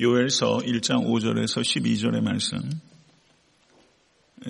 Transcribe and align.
요엘서 0.00 0.60
1장 0.64 1.04
5절에서 1.04 1.60
12절의 1.60 2.22
말씀. 2.22 2.58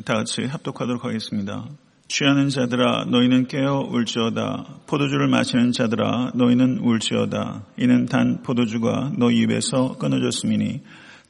다 0.04 0.14
같이 0.14 0.44
합독하도록 0.44 1.04
하겠습니다. 1.04 1.66
취하는 2.06 2.50
자들아 2.50 3.06
너희는 3.06 3.48
깨어 3.48 3.88
울지어다. 3.90 4.82
포도주를 4.86 5.26
마시는 5.26 5.72
자들아 5.72 6.34
너희는 6.36 6.78
울지어다. 6.78 7.64
이는 7.78 8.06
단 8.06 8.44
포도주가 8.44 9.10
너희 9.18 9.38
입에서 9.38 9.96
끊어졌음이니 9.98 10.82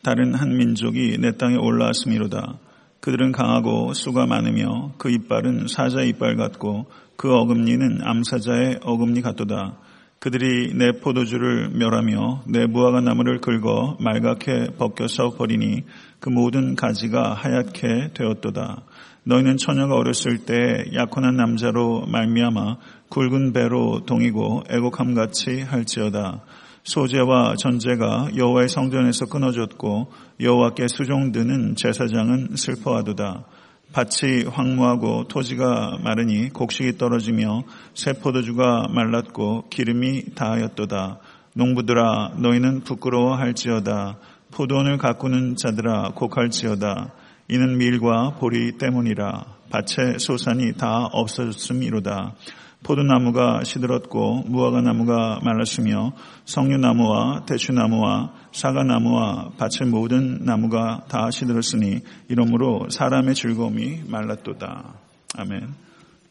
다른 0.03 0.35
한 0.35 0.55
민족이 0.55 1.17
내 1.19 1.39
땅에 1.39 1.57
올라왔음이로다. 1.57 2.59
그들은 3.01 3.33
강하고 3.33 3.95
수가 3.95 4.27
많으며 4.27 4.93
그 4.99 5.11
이빨은 5.11 5.67
사자 5.69 6.03
이빨 6.03 6.37
같고 6.37 6.91
그 7.17 7.35
어금니는 7.35 8.01
암사자의 8.03 8.81
어금니 8.83 9.23
같도다 9.23 9.79
그들이 10.21 10.75
내 10.75 10.93
포도주를 10.93 11.71
멸하며 11.71 12.43
내 12.47 12.67
무화과 12.67 13.01
나무를 13.01 13.41
긁어 13.41 13.97
말갛게 14.01 14.75
벗겨서 14.77 15.31
버리니 15.31 15.85
그 16.21 16.29
모든 16.29 16.77
가지가 16.77 17.33
하얗게 17.33 18.11
되었도다. 18.13 18.83
너희는 19.25 19.57
처녀가 19.57 19.95
어렸을 19.95 20.45
때 20.45 20.85
약혼한 20.95 21.37
남자로 21.37 22.05
말미암아 22.07 22.77
굵은 23.09 23.55
배로 23.55 24.05
동이고 24.05 24.65
애곡함 24.69 25.15
같이 25.15 25.63
할지어다. 25.63 26.43
소재와 26.83 27.55
전제가 27.59 28.29
여호와의 28.37 28.69
성전에서 28.69 29.25
끊어졌고 29.25 30.13
여호와께 30.39 30.89
수종드는 30.89 31.77
제사장은 31.77 32.57
슬퍼하도다. 32.57 33.47
밭이 33.93 34.45
황무하고 34.45 35.25
토지가 35.27 35.99
마르니 36.03 36.49
곡식이 36.51 36.97
떨어지며 36.97 37.65
새 37.95 38.13
포도주가 38.13 38.87
말랐고 38.89 39.69
기름이 39.69 40.35
다하였도다. 40.37 41.19
농부들아 41.55 42.35
너희는 42.39 42.83
부끄러워할지어다. 42.85 44.19
포도원을 44.53 44.99
가꾸는 44.99 45.57
자들아 45.57 46.13
곡할지어다. 46.15 47.13
이는 47.49 47.79
밀과 47.79 48.37
보리 48.39 48.79
때문이라 48.79 49.45
밭의 49.71 50.21
소산이 50.21 50.75
다 50.75 51.07
없어졌음이로다. 51.13 52.35
포도나무가 52.83 53.63
시들었고 53.63 54.45
무화과 54.47 54.81
나무가 54.81 55.39
말랐으며 55.45 56.13
석류나무와 56.45 57.45
대추나무와 57.45 58.33
사과나무와 58.53 59.53
밭의 59.59 59.89
모든 59.91 60.45
나무가 60.45 61.05
다 61.09 61.31
시들었으니 61.31 62.01
이러므로 62.29 62.89
사람의 62.89 63.35
즐거움이 63.35 64.05
말랐도다. 64.07 64.95
아멘. 65.37 65.69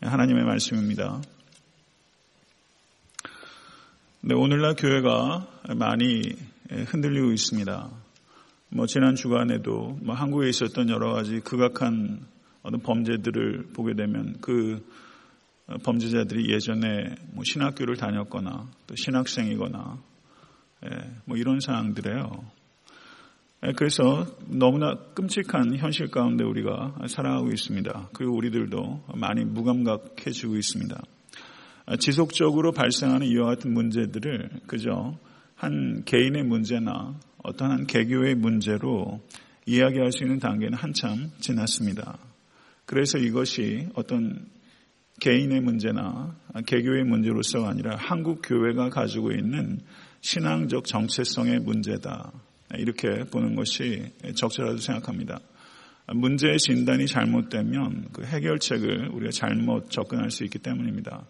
하나님의 0.02 0.44
말씀입니다. 0.44 1.22
네, 4.22 4.34
오늘날 4.34 4.75
교회가 4.75 5.47
많이 5.75 6.22
흔들리고 6.69 7.31
있습니다. 7.31 7.89
뭐 8.69 8.86
지난 8.86 9.16
주간에도 9.16 9.97
뭐 10.02 10.16
한국에 10.16 10.50
있었던 10.50 10.89
여러 10.89 11.13
가지 11.13 11.39
극악한 11.39 12.19
어떤 12.63 12.81
범죄들을 12.81 13.69
보게 13.73 13.94
되면 13.94 14.36
그 14.41 14.86
범죄자들이 15.84 16.52
예전에 16.52 17.16
뭐 17.34 17.44
신학교를 17.44 17.98
다녔거나 17.98 18.70
또 18.88 18.95
신학생이거나 18.95 19.98
예, 20.86 20.89
뭐 21.25 21.38
이런 21.38 21.59
상황들이에요. 21.59 22.30
예, 23.66 23.73
그래서 23.73 24.25
너무나 24.47 24.95
끔찍한 25.14 25.75
현실 25.75 26.09
가운데 26.09 26.44
우리가 26.44 26.95
살아가고 27.08 27.50
있습니다. 27.50 28.09
그리고 28.14 28.36
우리들도 28.36 29.03
많이 29.16 29.44
무감각해지고 29.44 30.56
있습니다. 30.56 31.02
지속적으로 32.00 32.72
발생하는 32.72 33.28
이와 33.28 33.47
같은 33.47 33.73
문제들을 33.73 34.62
그저 34.67 35.17
한 35.56 36.03
개인의 36.06 36.44
문제나 36.44 37.20
어떤 37.44 37.72
한 37.72 37.88
개교의 37.88 38.36
문제로 38.36 39.20
이야기할 39.66 40.12
수 40.12 40.23
있는 40.23 40.40
단계는 40.40 40.78
한참 40.78 41.31
지났습니다. 41.40 42.17
그래서 42.86 43.17
이것이 43.17 43.88
어떤 43.94 44.47
개인의 45.20 45.62
문제나 45.62 46.35
개교의 46.66 47.03
문제로서가 47.03 47.69
아니라 47.69 47.96
한국 47.97 48.41
교회가 48.44 48.90
가지고 48.90 49.31
있는 49.31 49.80
신앙적 50.22 50.85
정체성의 50.85 51.59
문제다. 51.59 52.31
이렇게 52.78 53.24
보는 53.25 53.56
것이 53.56 54.12
적절하다고 54.35 54.79
생각합니다. 54.79 55.40
문제의 56.13 56.58
진단이 56.58 57.08
잘못되면 57.08 58.09
그 58.13 58.24
해결책을 58.24 59.09
우리가 59.13 59.31
잘못 59.31 59.90
접근할 59.91 60.31
수 60.31 60.44
있기 60.44 60.59
때문입니다. 60.59 61.25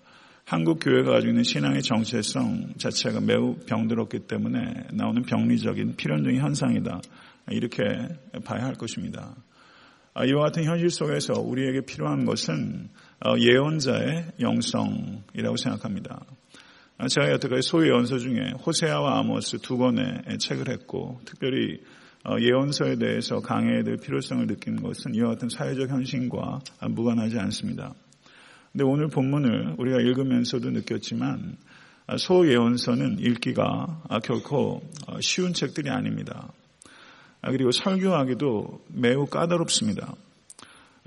한국 0.46 0.80
교회가 0.82 1.12
가지고 1.12 1.32
있는 1.32 1.44
신앙의 1.44 1.82
정체성 1.82 2.74
자체가 2.78 3.20
매우 3.22 3.56
병들었기 3.68 4.20
때문에 4.20 4.88
나오는 4.94 5.22
병리적인 5.22 5.96
필연적인 5.96 6.40
현상이다. 6.40 7.02
이렇게 7.52 7.84
봐야 8.46 8.66
할 8.66 8.74
것입니다. 8.74 9.36
아, 10.14 10.26
이와 10.26 10.46
같은 10.46 10.64
현실 10.64 10.90
속에서 10.90 11.34
우리에게 11.40 11.82
필요한 11.82 12.26
것은 12.26 12.90
어, 12.90 13.09
예언자의 13.38 14.26
영성이라고 14.40 15.58
생각합니다. 15.58 16.26
아, 16.98 17.08
제가 17.08 17.32
여태까지 17.32 17.62
소예언서 17.68 18.18
중에 18.18 18.52
호세아와 18.66 19.20
아모스 19.20 19.60
두 19.60 19.78
권의 19.78 20.38
책을 20.40 20.70
했고 20.70 21.20
특별히 21.26 21.80
어, 22.26 22.36
예언서에 22.40 22.98
대해서 22.98 23.40
강해야 23.40 23.84
될 23.84 23.96
필요성을 23.98 24.46
느낀 24.48 24.82
것은 24.82 25.16
이와 25.16 25.30
같은 25.30 25.48
사회적 25.48 25.90
현실과 25.90 26.60
무관하지 26.90 27.40
않습니다. 27.40 27.94
근데 28.72 28.84
오늘 28.84 29.08
본문을 29.08 29.76
우리가 29.78 30.02
읽으면서도 30.02 30.72
느꼈지만 30.72 31.58
아, 32.08 32.18
소예언서는 32.18 33.20
읽기가 33.20 34.04
결코 34.24 34.82
어, 35.08 35.22
쉬운 35.22 35.54
책들이 35.54 35.90
아닙니다. 35.90 36.52
그리고 37.42 37.72
설교하기도 37.72 38.86
매우 38.90 39.26
까다롭습니다. 39.26 40.16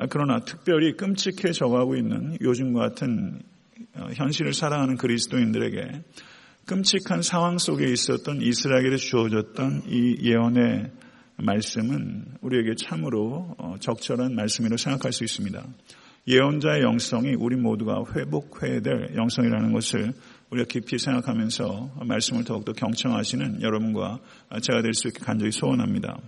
아, 0.02 0.06
그러나 0.10 0.40
특별히 0.40 0.96
끔찍해져가고 0.96 1.94
있는 1.94 2.36
요즘 2.40 2.72
같은 2.72 3.40
어, 3.94 4.08
현실을 4.12 4.52
살아가는 4.52 4.96
그리스도인들에게 4.96 6.02
끔찍한 6.66 7.22
상황 7.22 7.58
속에 7.58 7.86
있었던 7.92 8.40
이스라엘에 8.42 8.96
주어졌던 8.96 9.82
이 9.86 10.16
예언의 10.22 10.90
말씀은 11.36 12.24
우리에게 12.40 12.74
참으로 12.74 13.54
어, 13.58 13.76
적절한 13.78 14.34
말씀이라고 14.34 14.76
생각할 14.76 15.12
수 15.12 15.22
있습니다. 15.22 15.64
예언자의 16.26 16.82
영성이 16.82 17.34
우리 17.38 17.54
모두가 17.54 18.02
회복해야 18.16 18.80
될 18.80 19.14
영성이라는 19.14 19.72
것을 19.72 20.12
우리가 20.50 20.66
깊이 20.68 20.98
생각하면서 20.98 21.98
말씀을 22.04 22.42
더욱더 22.44 22.72
경청하시는 22.72 23.62
여러분과 23.62 24.18
제가 24.62 24.82
될 24.82 24.94
수 24.94 25.08
있게 25.08 25.20
간절히 25.24 25.52
소원합니다. 25.52 26.18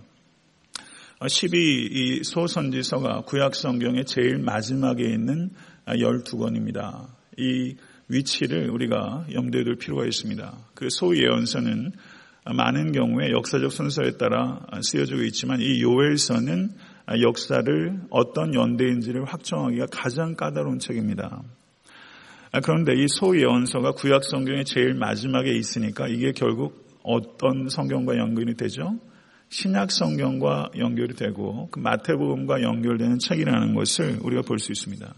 12이 1.21 2.23
소선지서가 2.23 3.21
구약 3.21 3.55
성경의 3.55 4.05
제일 4.05 4.37
마지막에 4.37 5.03
있는 5.03 5.51
12권입니다. 5.87 7.07
이 7.37 7.75
위치를 8.09 8.69
우리가 8.69 9.25
염두에 9.33 9.63
둘 9.63 9.77
필요가 9.77 10.05
있습니다. 10.05 10.57
그 10.73 10.89
소예언서는 10.89 11.93
많은 12.53 12.91
경우에 12.91 13.31
역사적 13.31 13.71
순서에 13.71 14.17
따라 14.17 14.65
쓰여지고 14.81 15.23
있지만 15.23 15.61
이 15.61 15.81
요엘서는 15.81 16.69
역사를 17.21 17.99
어떤 18.09 18.53
연대인지를 18.53 19.25
확정하기가 19.25 19.87
가장 19.91 20.35
까다로운 20.35 20.79
책입니다. 20.79 21.41
그런데 22.63 22.93
이 22.93 23.07
소예언서가 23.07 23.91
구약 23.93 24.23
성경의 24.23 24.65
제일 24.65 24.93
마지막에 24.93 25.51
있으니까 25.51 26.07
이게 26.07 26.31
결국 26.31 26.85
어떤 27.03 27.69
성경과 27.69 28.17
연관이 28.17 28.55
되죠? 28.55 28.99
신약 29.49 29.91
성경과 29.91 30.69
연결이 30.77 31.15
되고 31.15 31.69
그 31.71 31.79
마태복음과 31.79 32.61
연결되는 32.61 33.19
책이라는 33.19 33.73
것을 33.73 34.19
우리가 34.21 34.41
볼 34.41 34.59
수 34.59 34.71
있습니다. 34.71 35.13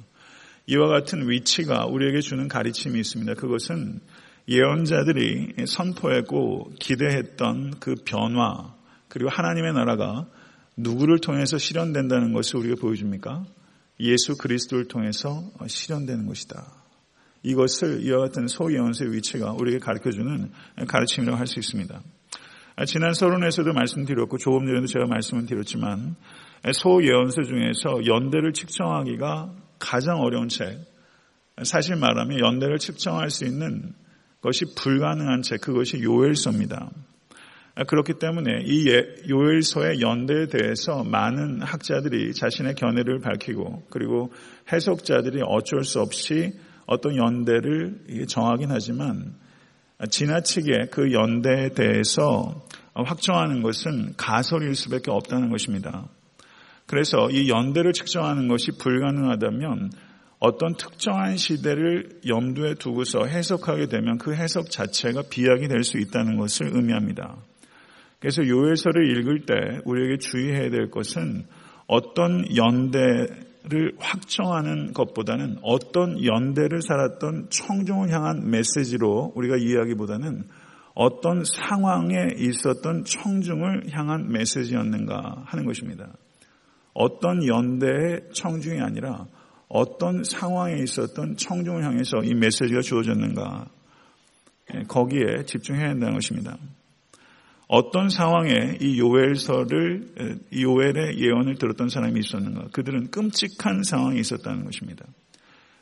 이와 0.68 0.88
같은 0.88 1.30
위치가 1.30 1.86
우리에게 1.86 2.20
주는 2.20 2.48
가르침이 2.48 3.00
있습니다. 3.00 3.36
그것은 3.36 4.02
예언자들이 4.50 5.66
선포했고 5.66 6.72
기대했던 6.80 7.80
그 7.80 7.96
변화 8.06 8.76
그리고 9.08 9.30
하나님의 9.30 9.74
나라가 9.74 10.28
누구를 10.76 11.20
통해서 11.20 11.58
실현된다는 11.58 12.34
것을 12.34 12.58
우리가 12.58 12.76
보여줍니까? 12.82 13.46
예수 14.02 14.38
그리스도를 14.38 14.88
통해서 14.88 15.50
실현되는 15.66 16.28
것이다. 16.28 16.66
이것을 17.44 18.03
이와 18.03 18.20
같은 18.20 18.47
소예언서의 18.47 19.14
위치가 19.14 19.53
우리에게 19.53 19.80
가르쳐주는 19.80 20.52
가르침이라고 20.88 21.38
할 21.38 21.47
수 21.47 21.59
있습니다. 21.59 22.02
아, 22.79 22.85
지난 22.85 23.12
서론에서도 23.12 23.74
말씀드렸고 23.74 24.38
조금 24.38 24.68
전에도 24.68 24.85
제가 24.85 25.08
말씀을 25.08 25.47
드렸지만 25.47 26.16
소예언서 26.72 27.41
중에서 27.41 28.06
연대를 28.06 28.53
측정하기가 28.53 29.52
가장 29.79 30.20
어려운 30.20 30.47
책. 30.47 30.78
사실 31.64 31.96
말하면 31.96 32.40
연대를 32.40 32.78
측정할 32.78 33.32
수 33.32 33.46
있는 33.46 33.96
것이 34.41 34.66
불가능한 34.76 35.41
책, 35.41 35.62
그것이 35.62 36.03
요엘서입니다. 36.03 36.91
아, 37.74 37.84
그렇기 37.84 38.20
때문에 38.20 38.62
이 38.66 38.88
예, 38.90 39.08
요엘서의 39.28 40.00
연대에 40.00 40.46
대해서 40.46 41.03
많은 41.03 41.64
학자들이 41.64 42.35
자신의 42.35 42.76
견해를 42.76 43.22
밝히고 43.22 43.88
그리고 43.90 44.32
해석자들이 44.72 45.41
어쩔 45.47 45.84
수 45.84 46.00
없이 46.00 46.53
어떤 46.85 47.18
연대를 47.18 48.28
정하긴 48.28 48.70
하지만 48.70 49.34
지나치게 50.05 50.88
그 50.91 51.11
연대에 51.11 51.70
대해서 51.70 52.61
확정하는 52.94 53.61
것은 53.61 54.14
가설일 54.17 54.76
수밖에 54.76 55.11
없다는 55.11 55.49
것입니다. 55.49 56.08
그래서 56.85 57.29
이 57.32 57.49
연대를 57.49 57.94
측정하는 57.94 58.47
것이 58.47 58.72
불가능하다면 58.78 59.91
어떤 60.40 60.76
특정한 60.76 61.35
시대를 61.35 62.22
염두에 62.28 62.76
두고서 62.76 63.26
해석하게 63.26 63.88
되면 63.88 64.17
그 64.20 64.35
해석 64.35 64.70
자체가 64.70 65.23
비약이 65.29 65.67
될 65.67 65.84
수 65.84 65.97
있다는 65.97 66.38
것을 66.38 66.76
의미합니다. 66.76 67.38
그래서 68.20 68.46
요엘서를 68.47 69.17
읽을 69.17 69.46
때 69.46 69.53
우리에게 69.85 70.17
주의해야 70.17 70.70
될 70.70 70.90
것은 70.90 71.46
어떤 71.88 72.46
연대 72.55 73.28
를 73.69 73.93
확정하는 73.99 74.93
것보다는 74.93 75.58
어떤 75.61 76.23
연대를 76.23 76.81
살았던 76.81 77.49
청중을 77.49 78.09
향한 78.11 78.49
메시지로 78.49 79.34
우리가 79.35 79.58
이해하기보다는 79.58 80.47
어떤 80.93 81.43
상황에 81.43 82.16
있었던 82.37 83.03
청중을 83.03 83.91
향한 83.91 84.31
메시지였는가 84.31 85.43
하는 85.46 85.66
것입니다. 85.66 86.14
어떤 86.93 87.46
연대의 87.46 88.29
청중이 88.34 88.79
아니라 88.79 89.25
어떤 89.67 90.23
상황에 90.23 90.75
있었던 90.81 91.35
청중을 91.35 91.84
향해서 91.84 92.20
이 92.23 92.34
메시지가 92.35 92.79
주어졌는가 92.81 93.67
예, 94.73 94.84
거기에 94.84 95.43
집중해야 95.46 95.90
한다는 95.90 96.13
것입니다. 96.13 96.58
어떤 97.67 98.09
상황에 98.09 98.78
이 98.79 98.99
요엘서를 98.99 100.40
이 100.52 100.64
요엘의 100.64 101.19
예언을 101.19 101.55
들었던 101.55 101.90
사람이 101.90 102.19
있었는가? 102.19 102.67
그들은 102.72 103.11
끔찍한 103.11 103.84
상황이 103.84 104.19
있었다는 104.19 104.64
것입니다. 104.64 105.05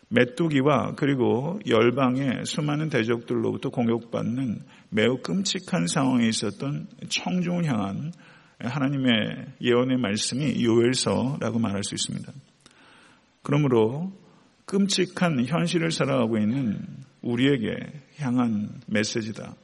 메뚜기와 0.10 0.94
그리고 0.96 1.60
열방의 1.68 2.46
수많은 2.46 2.90
대적들로부터 2.90 3.70
공격받는 3.70 4.62
매우 4.90 5.18
끔찍한 5.22 5.88
상황에 5.88 6.28
있었던 6.28 6.88
청중을 7.10 7.66
향한 7.66 8.12
하나님의 8.60 9.46
예언의 9.62 9.98
말씀이 9.98 10.64
요엘서라고 10.64 11.60
말할 11.60 11.84
수 11.84 11.96
있습니다. 11.96 12.32
그러므로 13.42 14.12
끔찍한 14.66 15.46
현실을 15.46 15.92
살아가고 15.92 16.38
있는 16.38 16.80
우리에게 17.22 17.76
향한 18.18 18.70
메시지다. 18.88 19.56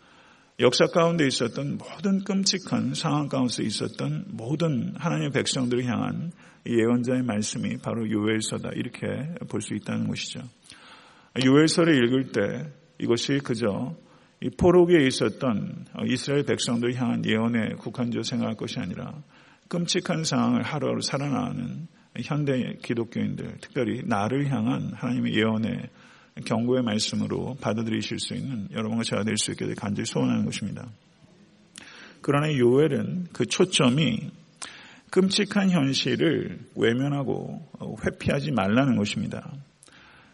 역사 0.59 0.85
가운데 0.85 1.25
있었던 1.25 1.77
모든 1.77 2.23
끔찍한 2.23 2.93
상황 2.93 3.27
가운데 3.27 3.63
있었던 3.63 4.25
모든 4.29 4.93
하나님의 4.95 5.31
백성들을 5.31 5.85
향한 5.85 6.31
예언자의 6.67 7.23
말씀이 7.23 7.77
바로 7.77 8.09
요엘서다. 8.09 8.71
이렇게 8.75 9.07
볼 9.49 9.61
수 9.61 9.73
있다는 9.73 10.07
것이죠. 10.07 10.41
요엘서를 11.43 11.95
읽을 11.95 12.31
때 12.31 12.71
이것이 12.99 13.39
그저 13.43 13.95
이 14.41 14.49
포로기에 14.49 15.05
있었던 15.07 15.85
이스라엘 16.07 16.43
백성들을 16.43 16.95
향한 16.95 17.25
예언에 17.25 17.75
국한적으로 17.79 18.23
생각할 18.23 18.55
것이 18.55 18.79
아니라 18.79 19.23
끔찍한 19.69 20.23
상황을 20.23 20.63
하루하루 20.63 21.01
살아나는 21.01 21.87
현대 22.23 22.75
기독교인들, 22.83 23.59
특별히 23.61 24.01
나를 24.05 24.51
향한 24.51 24.91
하나님의 24.93 25.33
예언의 25.33 25.89
경고의 26.45 26.83
말씀으로 26.83 27.57
받아들이실 27.61 28.19
수 28.19 28.33
있는 28.33 28.67
여러분과 28.71 29.03
제가 29.03 29.23
될 29.23 29.37
수 29.37 29.51
있게 29.51 29.73
간절히 29.73 30.05
소원하는 30.05 30.45
것입니다. 30.45 30.89
그러나 32.21 32.53
요엘은 32.53 33.27
그 33.33 33.45
초점이 33.45 34.31
끔찍한 35.09 35.71
현실을 35.71 36.59
외면하고 36.75 37.67
회피하지 38.05 38.51
말라는 38.51 38.95
것입니다. 38.95 39.51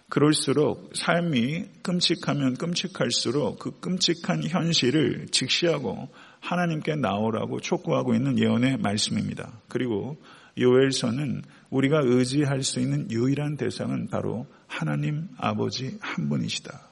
그럴수록 0.10 0.92
삶이 0.96 1.66
끔찍하면 1.82 2.56
끔찍할수록 2.56 3.60
그 3.60 3.80
끔찍한 3.80 4.44
현실을 4.44 5.28
직시하고 5.32 6.10
하나님께 6.40 6.96
나오라고 6.96 7.60
촉구하고 7.60 8.14
있는 8.14 8.40
예언의 8.40 8.78
말씀입니다. 8.78 9.60
그리고 9.68 10.18
요엘서는 10.60 11.42
우리가 11.70 12.02
의지할 12.04 12.64
수 12.64 12.80
있는 12.80 13.10
유일한 13.12 13.58
대상은 13.58 14.08
바로 14.08 14.48
하나님 14.68 15.28
아버지 15.38 15.98
한 16.02 16.30
분이시다. 16.30 16.88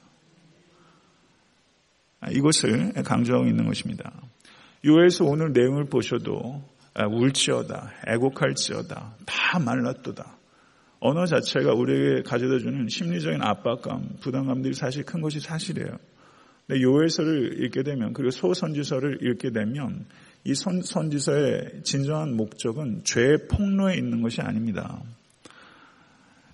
이것을 2.32 2.94
강조하고 3.04 3.48
있는 3.48 3.66
것입니다. 3.66 4.12
요엘서 4.84 5.26
오늘 5.26 5.54
내용을 5.54 5.86
보셔도 5.86 6.64
울지어다, 6.96 7.92
애곡할지어다, 8.08 9.16
다 9.26 9.60
말랐도다. 9.60 10.38
언어 11.00 11.26
자체가 11.26 11.74
우리에게 11.74 12.24
가져다 12.24 12.58
주는 12.60 12.88
심리적인 12.88 13.42
압박감, 13.42 14.18
부담감들이 14.22 14.74
사실 14.74 15.04
큰 15.04 15.22
것이 15.22 15.40
사실이에요. 15.40 15.98
근데 16.68 16.82
요엘서를 16.82 17.64
읽게 17.64 17.84
되면 17.84 18.14
그리고 18.14 18.32
소선지서를 18.32 19.20
읽게 19.22 19.52
되면 19.52 20.06
이 20.44 20.54
선, 20.56 20.82
선지서의 20.82 21.82
진정한 21.84 22.36
목적은 22.36 23.04
죄의 23.04 23.48
폭로에 23.48 23.96
있는 23.96 24.22
것이 24.22 24.42
아닙니다. 24.42 25.02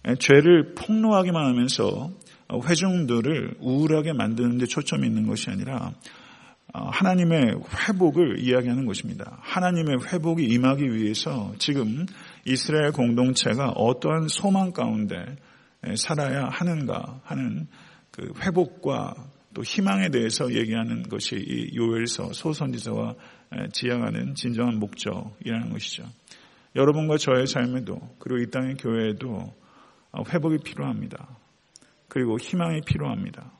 예, 0.08 0.16
죄를 0.16 0.74
폭로하기만 0.76 1.46
하면서 1.46 2.12
회중들을 2.52 3.56
우울하게 3.60 4.14
만드는 4.14 4.58
데 4.58 4.66
초점이 4.66 5.08
있는 5.08 5.28
것이 5.28 5.50
아니라 5.50 5.94
어, 6.74 6.90
하나님의 6.90 7.56
회복을 7.88 8.40
이야기하는 8.40 8.86
것입니다. 8.86 9.38
하나님의 9.42 9.98
회복이 10.08 10.44
임하기 10.46 10.94
위해서 10.94 11.54
지금 11.58 12.06
이스라엘 12.46 12.92
공동체가 12.92 13.72
어떠한 13.72 14.30
소망 14.30 14.72
가운데 14.72 15.38
살아야 15.96 16.48
하는가 16.48 17.20
하는 17.24 17.68
그 18.12 18.32
회복과 18.42 19.16
또 19.54 19.64
희망에 19.64 20.10
대해서 20.10 20.54
얘기하는 20.54 21.04
것이 21.04 21.36
이 21.36 21.76
요엘서 21.76 22.34
소선지서와 22.34 23.16
지향하는 23.74 24.36
진정한 24.36 24.80
목적이라는 24.80 25.70
것이죠. 25.72 26.06
여러분과 26.76 27.18
저의 27.18 27.48
삶에도 27.48 28.00
그리고 28.20 28.42
이 28.42 28.50
땅의 28.50 28.76
교회에도 28.76 29.54
어, 30.12 30.24
회복이 30.28 30.60
필요합니다. 30.64 31.38
그리고 32.08 32.38
희망이 32.38 32.82
필요합니다. 32.82 33.52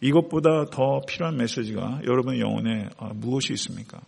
이것보다 0.00 0.66
더 0.70 1.00
필요한 1.06 1.36
메시지가 1.36 2.02
여러분의 2.04 2.40
영혼에 2.40 2.88
어, 2.96 3.12
무엇이 3.14 3.52
있습니까? 3.54 4.00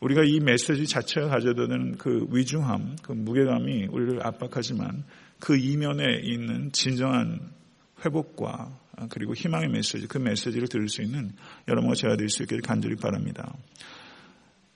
우리가 0.00 0.22
이 0.24 0.38
메시지 0.38 0.86
자체가 0.86 1.28
가져다 1.28 1.66
드는 1.66 1.96
그 1.96 2.26
위중함, 2.30 2.96
그 3.02 3.12
무게감이 3.12 3.86
우리를 3.86 4.24
압박하지만 4.24 5.04
그 5.40 5.56
이면에 5.56 6.20
있는 6.22 6.70
진정한 6.72 7.40
회복과 8.04 8.70
그리고 9.10 9.34
희망의 9.34 9.68
메시지, 9.68 10.06
그 10.06 10.18
메시지를 10.18 10.68
들을 10.68 10.88
수 10.88 11.02
있는 11.02 11.32
여러분과 11.68 11.94
제가 11.94 12.16
될 12.16 12.28
수 12.28 12.42
있기를 12.42 12.62
간절히 12.62 12.96
바랍니다. 12.96 13.54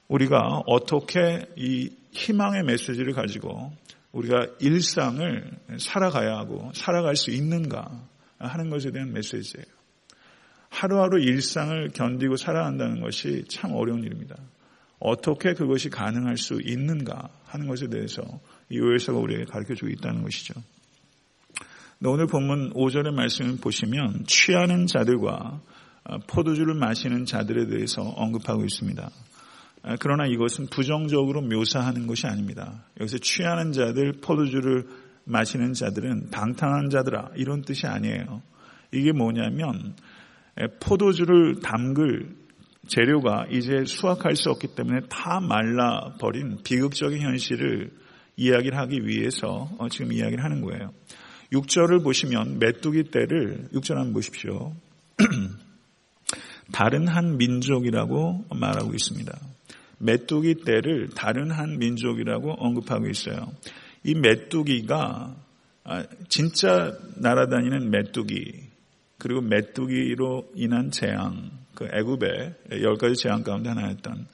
우리가 0.09 0.63
어떻게 0.67 1.47
이 1.57 1.91
희망의 2.13 2.65
메시지를 2.65 3.15
가지고 3.15 3.73
우리가 4.13 4.47
일상을 4.61 5.51
살아가야 5.79 6.37
하고 6.37 6.71
살아갈 6.75 7.17
수 7.17 7.31
있는가 7.31 7.91
하는 8.39 8.71
것에 8.71 8.91
대한 8.91 9.13
메시지예요. 9.13 9.65
하루하루 10.69 11.21
일상을 11.21 11.91
견디고 11.91 12.37
살아간다는 12.37 13.01
것이 13.01 13.45
참 13.49 13.73
어려운 13.73 14.03
일입니다. 14.05 14.37
어떻게 14.99 15.55
그것이 15.55 15.91
가능할 15.91 16.37
수 16.37 16.61
있는가 16.63 17.29
하는 17.45 17.67
것에 17.67 17.89
대해서 17.89 18.23
이 18.71 18.79
요엘서가 18.79 19.19
우리에게 19.19 19.45
가르쳐 19.45 19.75
주고 19.75 19.91
있다는 19.91 20.23
것이죠. 20.23 20.55
오늘 22.05 22.27
본문 22.27 22.73
5절의 22.73 23.13
말씀을 23.15 23.59
보시면 23.61 24.25
취하는 24.27 24.87
자들과 24.87 25.61
포도주를 26.27 26.75
마시는 26.75 27.27
자들에 27.27 27.69
대해서 27.69 28.03
언급하고 28.03 28.65
있습니다. 28.65 29.09
그러나 30.01 30.27
이것은 30.27 30.67
부정적으로 30.67 31.43
묘사하는 31.43 32.09
것이 32.09 32.27
아닙니다. 32.27 32.85
여기서 32.99 33.19
취하는 33.19 33.71
자들, 33.71 34.15
포도주를 34.21 34.85
마시는 35.25 35.75
자들은 35.75 36.31
방탕한 36.31 36.91
자들아 36.91 37.31
이런 37.37 37.63
뜻이 37.63 37.87
아니에요. 37.87 38.43
이게 38.93 39.13
뭐냐면 39.13 39.95
포도주를 40.81 41.61
담글 41.61 42.35
재료가 42.89 43.47
이제 43.49 43.85
수확할 43.85 44.35
수 44.35 44.51
없기 44.51 44.75
때문에 44.75 45.03
다 45.09 45.39
말라버린 45.39 46.59
비극적인 46.65 47.21
현실을 47.21 47.93
이야기를 48.37 48.77
하기 48.77 49.07
위해서 49.07 49.71
어, 49.79 49.89
지금 49.89 50.13
이야기를 50.13 50.43
하는 50.43 50.63
거예요. 50.63 50.91
6절을 51.53 52.03
보시면 52.03 52.59
메뚜기 52.59 53.11
떼를 53.11 53.69
6절 53.75 53.95
한번 53.97 54.15
보십시오. 54.15 54.75
다른 56.73 57.07
한 57.07 57.37
민족이라고 57.37 58.47
말하고 58.55 58.95
있습니다. 58.95 59.39
메뚜기 59.99 60.65
떼를 60.65 61.11
다른 61.15 61.51
한 61.51 61.79
민족이라고 61.79 62.53
언급하고 62.53 63.07
있어요. 63.09 63.53
이 64.03 64.15
메뚜기가 64.15 65.37
아, 65.85 66.05
진짜 66.29 66.97
날아다니는 67.17 67.91
메뚜기 67.91 68.73
그리고 69.19 69.41
메뚜기로 69.43 70.53
인한 70.55 70.91
재앙, 70.91 71.51
그 71.75 71.87
애굽의 71.93 72.55
열 72.83 72.97
가지 72.97 73.15
재앙 73.15 73.43
가운데 73.43 73.69
하나였던 73.69 74.27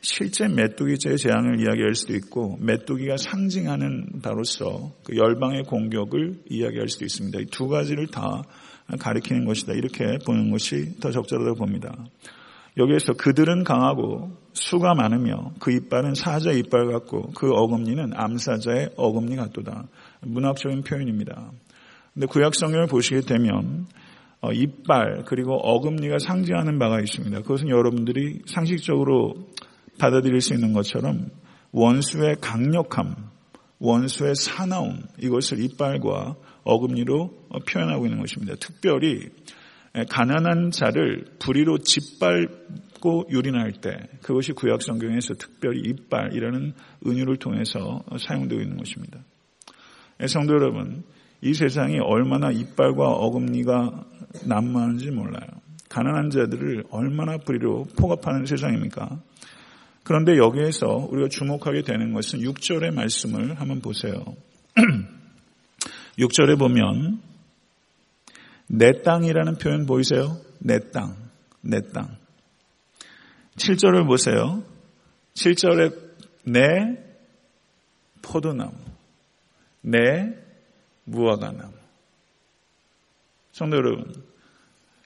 실제 0.00 0.46
메뚜기죄의 0.46 1.18
재앙을 1.18 1.60
이야기할 1.60 1.94
수도 1.94 2.14
있고 2.14 2.56
메뚜기가 2.60 3.16
상징하는 3.16 4.20
바로서 4.22 4.92
그 5.04 5.16
열방의 5.16 5.64
공격을 5.64 6.42
이야기할 6.48 6.88
수도 6.88 7.04
있습니다. 7.04 7.40
이 7.40 7.46
두 7.46 7.68
가지를 7.68 8.06
다 8.06 8.42
가리키는 9.00 9.44
것이다. 9.44 9.74
이렇게 9.74 10.18
보는 10.24 10.50
것이 10.50 10.98
더 11.00 11.10
적절하다고 11.10 11.56
봅니다. 11.56 11.94
여기에서 12.76 13.12
그들은 13.14 13.64
강하고 13.64 14.30
수가 14.52 14.94
많으며 14.94 15.52
그 15.58 15.72
이빨은 15.72 16.14
사자 16.14 16.52
이빨 16.52 16.86
같고 16.92 17.32
그 17.32 17.50
어금니는 17.52 18.12
암사자의 18.14 18.90
어금니 18.96 19.36
같도다. 19.36 19.88
문학적인 20.20 20.82
표현입니다. 20.82 21.50
근데 22.14 22.26
구약 22.26 22.54
성경을 22.54 22.86
보시게 22.86 23.22
되면 23.22 23.86
어, 24.40 24.52
이빨 24.52 25.24
그리고 25.26 25.56
어금니가 25.56 26.18
상징하는 26.20 26.78
바가 26.78 27.00
있습니다. 27.00 27.40
그것은 27.40 27.68
여러분들이 27.68 28.42
상식적으로 28.46 29.34
받아들일 29.98 30.40
수 30.40 30.54
있는 30.54 30.72
것처럼 30.72 31.30
원수의 31.72 32.36
강력함, 32.40 33.14
원수의 33.78 34.34
사나움 34.34 35.02
이것을 35.18 35.60
이빨과 35.60 36.36
어금니로 36.64 37.48
표현하고 37.70 38.06
있는 38.06 38.20
것입니다. 38.20 38.54
특별히 38.60 39.28
가난한 40.10 40.70
자를 40.70 41.24
불의로 41.38 41.78
짓밟고 41.78 43.28
유린할 43.30 43.72
때 43.72 43.96
그것이 44.22 44.52
구약 44.52 44.82
성경에서 44.82 45.34
특별히 45.34 45.80
이빨이라는 45.90 46.74
은유를 47.06 47.36
통해서 47.38 48.02
사용되고 48.18 48.60
있는 48.60 48.76
것입니다. 48.76 49.18
성도 50.26 50.54
여러분, 50.54 51.04
이 51.40 51.54
세상이 51.54 51.98
얼마나 52.00 52.50
이빨과 52.50 53.08
어금니가 53.08 54.04
난무하는지 54.46 55.10
몰라요. 55.10 55.48
가난한 55.88 56.30
자들을 56.30 56.84
얼마나 56.90 57.38
불의로 57.38 57.86
포갑하는 57.96 58.44
세상입니까? 58.44 59.20
그런데 60.08 60.38
여기에서 60.38 60.86
우리가 61.10 61.28
주목하게 61.28 61.82
되는 61.82 62.14
것은 62.14 62.38
6절의 62.38 62.94
말씀을 62.94 63.60
한번 63.60 63.82
보세요. 63.82 64.24
6절에 66.18 66.58
보면 66.58 67.20
내 68.68 69.02
땅이라는 69.02 69.58
표현 69.58 69.84
보이세요? 69.84 70.38
내 70.60 70.78
땅, 70.92 71.14
내 71.60 71.82
땅. 71.92 72.16
7절을 73.56 74.06
보세요. 74.06 74.64
7절에 75.34 75.94
내 76.44 76.64
포도나무, 78.22 78.72
내 79.82 80.34
무화과나무. 81.04 81.74
성도 83.52 83.76
여러분, 83.76 84.14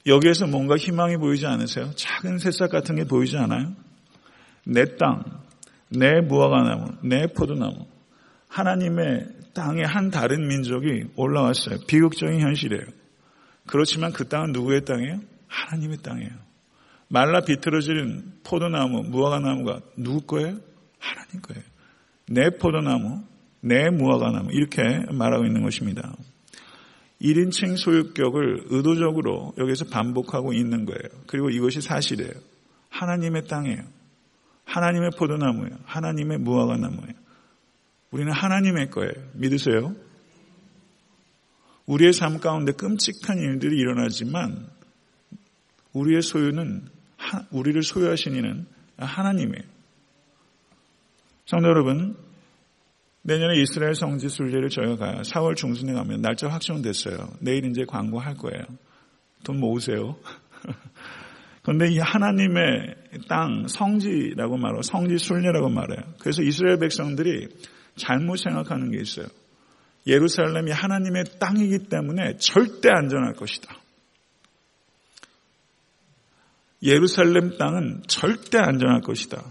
여기에서 0.07 0.47
뭔가 0.47 0.77
희망이 0.77 1.17
보이지 1.17 1.45
않으세요? 1.45 1.91
작은 1.97 2.39
새싹 2.39 2.71
같은 2.71 2.95
게 2.95 3.03
보이지 3.03 3.37
않아요? 3.37 3.82
내 4.65 4.97
땅, 4.97 5.25
내 5.89 6.21
무화과나무, 6.21 6.93
내 7.03 7.27
포도나무. 7.27 7.87
하나님의 8.49 9.27
땅에 9.55 9.83
한 9.83 10.11
다른 10.11 10.47
민족이 10.47 11.05
올라왔어요. 11.17 11.79
비극적인 11.87 12.41
현실이에요. 12.41 12.85
그렇지만 13.67 14.13
그 14.13 14.29
땅은 14.29 14.53
누구의 14.53 14.85
땅이에요? 14.85 15.21
하나님의 15.49 15.99
땅이에요. 15.99 16.31
말라 17.09 17.41
비틀어지는 17.41 18.41
포도나무, 18.45 19.03
무화과나무가 19.03 19.81
누구 19.97 20.23
거예요? 20.23 20.59
하나님 20.99 21.43
거예요. 21.43 21.63
내 22.29 22.51
포도나무, 22.51 23.23
내 23.61 23.91
무화과나무 23.91 24.51
이렇게 24.53 24.83
말하고 25.13 25.45
있는 25.45 25.63
것입니다. 25.63 26.15
1인칭 27.21 27.77
소유격을 27.77 28.65
의도적으로 28.71 29.53
여기서 29.59 29.85
반복하고 29.87 30.53
있는 30.53 30.85
거예요. 30.87 31.23
그리고 31.27 31.51
이것이 31.51 31.81
사실이에요. 31.81 32.33
하나님의 32.89 33.45
땅이에요. 33.47 33.83
하나님의 34.73 35.11
포도나무예요. 35.19 35.77
하나님의 35.85 36.39
무화과 36.39 36.77
나무예요. 36.79 37.13
우리는 38.11 38.33
하나님의 38.33 38.91
거예요. 38.91 39.13
믿으세요? 39.35 39.95
우리의 41.87 42.13
삶 42.15 42.39
가운데 42.41 42.73
끔찍한 42.73 43.39
일들이 43.39 43.77
일어나지만 43.79 44.67
우리의 45.93 46.23
소유는 46.23 46.89
우리를 47.51 47.83
소유하신 47.83 48.37
이는 48.37 48.67
하나님이에요. 48.97 49.65
성도 51.47 51.69
여러분, 51.69 52.17
내년에 53.23 53.61
이스라엘 53.61 53.95
성지 53.95 54.29
순례를 54.29 54.71
저희가 54.71 54.97
가요. 54.97 55.21
4월 55.23 55.55
중순에 55.55 55.93
가면 55.93 56.23
날짜 56.23 56.49
확정됐어요. 56.49 57.29
내일 57.41 57.67
이제 57.67 57.85
광고할 57.85 58.37
거예요. 58.37 58.65
돈 59.45 59.61
모으세요. 59.61 60.17
그런데 61.63 61.89
이 61.93 61.99
하나님의 61.99 62.97
땅 63.29 63.67
성지라고 63.69 64.57
말하고 64.57 64.83
성지 64.83 65.17
순례라고 65.19 65.69
말해요. 65.69 66.03
그래서 66.19 66.43
이스라엘 66.43 66.79
백성들이 66.79 67.49
잘못 67.97 68.37
생각하는 68.37 68.91
게 68.91 69.01
있어요. 69.01 69.27
예루살렘이 70.07 70.73
하나님의 70.73 71.25
땅이기 71.39 71.89
때문에 71.89 72.37
절대 72.39 72.91
안전할 72.91 73.35
것이다. 73.35 73.77
예루살렘 76.83 77.57
땅은 77.57 78.03
절대 78.09 78.59
안전할 78.59 79.03
것이다. 79.03 79.45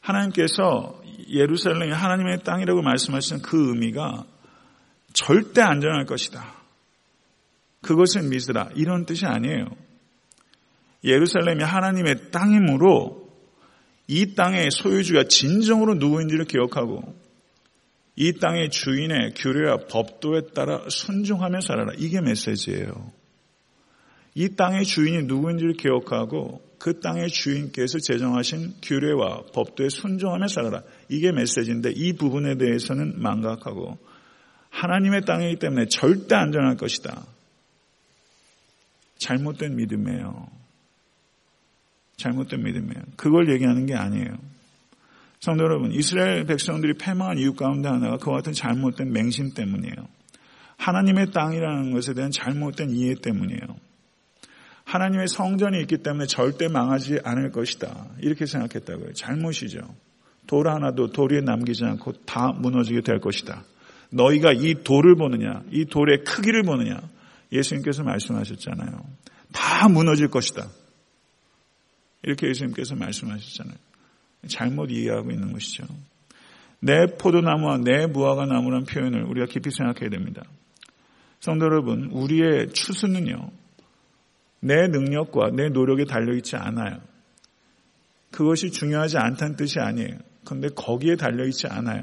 하나님께서 0.00 1.02
예루살렘이 1.28 1.92
하나님의 1.92 2.44
땅이라고 2.44 2.82
말씀하시는 2.82 3.42
그 3.42 3.70
의미가 3.70 4.24
절대 5.12 5.60
안전할 5.60 6.06
것이다. 6.06 6.54
그것을 7.82 8.28
믿으라. 8.28 8.70
이런 8.76 9.06
뜻이 9.06 9.26
아니에요. 9.26 9.66
예루살렘이 11.04 11.62
하나님의 11.64 12.30
땅이므로 12.30 13.22
이 14.08 14.34
땅의 14.34 14.70
소유주가 14.70 15.24
진정으로 15.24 15.94
누구인지를 15.94 16.44
기억하고 16.44 17.02
이 18.14 18.34
땅의 18.34 18.70
주인의 18.70 19.34
규례와 19.34 19.86
법도에 19.88 20.52
따라 20.54 20.84
순종하며 20.88 21.60
살아라. 21.60 21.92
이게 21.96 22.20
메시지예요. 22.20 23.12
이 24.34 24.54
땅의 24.54 24.84
주인이 24.84 25.24
누구인지를 25.24 25.74
기억하고 25.74 26.62
그 26.78 27.00
땅의 27.00 27.28
주인께서 27.28 27.98
제정하신 27.98 28.74
규례와 28.82 29.44
법도에 29.54 29.88
순종하며 29.88 30.48
살아라. 30.48 30.82
이게 31.08 31.32
메시지인데 31.32 31.92
이 31.94 32.12
부분에 32.14 32.56
대해서는 32.56 33.20
망각하고 33.20 33.98
하나님의 34.70 35.22
땅이기 35.22 35.58
때문에 35.58 35.86
절대 35.86 36.34
안전할 36.34 36.76
것이다. 36.76 37.24
잘못된 39.18 39.76
믿음이에요. 39.76 40.61
잘못된 42.22 42.62
믿음이에요. 42.62 43.02
그걸 43.16 43.52
얘기하는 43.52 43.86
게 43.86 43.94
아니에요. 43.94 44.36
성도 45.40 45.64
여러분, 45.64 45.92
이스라엘 45.92 46.44
백성들이 46.44 46.94
패망한 46.94 47.38
이유 47.38 47.52
가운데 47.54 47.88
하나가 47.88 48.16
그와 48.16 48.36
같은 48.36 48.52
잘못된 48.52 49.12
맹심 49.12 49.54
때문이에요. 49.54 49.94
하나님의 50.76 51.32
땅이라는 51.32 51.92
것에 51.92 52.14
대한 52.14 52.30
잘못된 52.30 52.90
이해 52.90 53.14
때문이에요. 53.14 53.60
하나님의 54.84 55.28
성전이 55.28 55.80
있기 55.82 55.98
때문에 55.98 56.26
절대 56.26 56.68
망하지 56.68 57.20
않을 57.24 57.50
것이다. 57.50 58.06
이렇게 58.20 58.46
생각했다고요. 58.46 59.12
잘못이죠. 59.14 59.80
돌 60.46 60.68
하나도 60.68 61.12
돌 61.12 61.32
위에 61.32 61.40
남기지 61.40 61.84
않고 61.84 62.12
다 62.24 62.52
무너지게 62.52 63.00
될 63.00 63.20
것이다. 63.20 63.64
너희가 64.10 64.52
이 64.52 64.82
돌을 64.84 65.16
보느냐, 65.16 65.62
이 65.70 65.86
돌의 65.86 66.24
크기를 66.24 66.62
보느냐, 66.62 67.00
예수님께서 67.50 68.02
말씀하셨잖아요. 68.02 69.00
다 69.52 69.88
무너질 69.88 70.28
것이다. 70.28 70.66
이렇게 72.22 72.48
예수님께서 72.48 72.94
말씀하셨잖아요. 72.96 73.76
잘못 74.48 74.90
이해하고 74.90 75.30
있는 75.30 75.52
것이죠. 75.52 75.84
내 76.80 77.06
포도나무와 77.18 77.78
내 77.78 78.06
무화과 78.06 78.46
나무라는 78.46 78.86
표현을 78.86 79.24
우리가 79.24 79.46
깊이 79.46 79.70
생각해야 79.70 80.10
됩니다. 80.10 80.42
성도 81.38 81.66
여러분, 81.66 82.10
우리의 82.12 82.70
추수는요, 82.72 83.50
내 84.60 84.88
능력과 84.88 85.50
내 85.50 85.68
노력에 85.68 86.04
달려있지 86.04 86.56
않아요. 86.56 87.00
그것이 88.30 88.70
중요하지 88.70 89.18
않다는 89.18 89.56
뜻이 89.56 89.78
아니에요. 89.78 90.18
그런데 90.44 90.68
거기에 90.68 91.16
달려있지 91.16 91.66
않아요. 91.68 92.02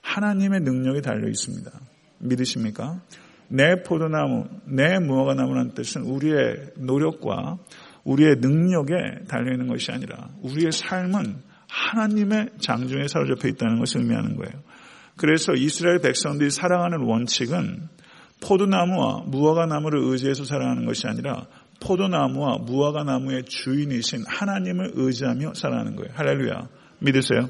하나님의 0.00 0.60
능력이 0.60 1.02
달려있습니다. 1.02 1.70
믿으십니까? 2.18 3.00
내 3.48 3.82
포도나무, 3.82 4.46
내 4.64 4.98
무화과나무라는 4.98 5.74
뜻은 5.74 6.02
우리의 6.02 6.72
노력과 6.76 7.58
우리의 8.06 8.36
능력에 8.36 8.94
달려있는 9.28 9.66
것이 9.66 9.90
아니라 9.90 10.30
우리의 10.42 10.70
삶은 10.72 11.42
하나님의 11.68 12.50
장중에 12.60 13.08
사로잡혀 13.08 13.48
있다는 13.48 13.80
것을 13.80 14.02
의미하는 14.02 14.36
거예요. 14.36 14.62
그래서 15.16 15.52
이스라엘 15.54 15.98
백성들이 16.00 16.50
사랑하는 16.50 17.00
원칙은 17.00 17.88
포도나무와 18.40 19.24
무화과 19.26 19.66
나무를 19.66 20.00
의지해서 20.04 20.44
살아가는 20.44 20.84
것이 20.84 21.06
아니라 21.06 21.46
포도나무와 21.80 22.58
무화과 22.58 23.02
나무의 23.04 23.44
주인이신 23.44 24.24
하나님을 24.26 24.92
의지하며 24.94 25.54
살아가는 25.54 25.96
거예요. 25.96 26.12
할렐루야. 26.14 26.68
믿으세요? 27.00 27.48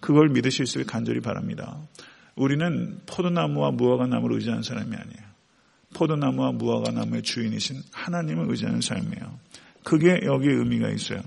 그걸 0.00 0.28
믿으실 0.28 0.66
수 0.66 0.84
간절히 0.86 1.20
바랍니다. 1.20 1.76
우리는 2.34 2.98
포도나무와 3.06 3.72
무화과 3.72 4.06
나무를 4.06 4.36
의지하는 4.36 4.62
사람이 4.62 4.94
아니에요. 4.94 5.28
포도나무와 5.94 6.52
무화과나무의 6.52 7.22
주인이신 7.22 7.82
하나님을 7.92 8.50
의지하는 8.50 8.80
삶이에요. 8.80 9.38
그게 9.84 10.20
여기에 10.24 10.52
의미가 10.52 10.90
있어요. 10.90 11.20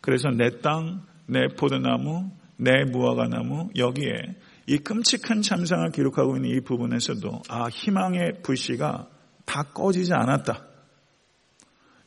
그래서 0.00 0.30
내 0.30 0.60
땅, 0.60 1.02
내 1.26 1.46
포도나무, 1.48 2.30
내 2.56 2.84
무화과나무 2.84 3.70
여기에 3.76 4.36
이 4.66 4.78
끔찍한 4.78 5.42
참상을 5.42 5.90
기록하고 5.90 6.36
있는 6.36 6.50
이 6.50 6.60
부분에서도 6.60 7.42
아 7.48 7.68
희망의 7.68 8.42
불씨가 8.42 9.08
다 9.44 9.62
꺼지지 9.62 10.12
않았다. 10.12 10.64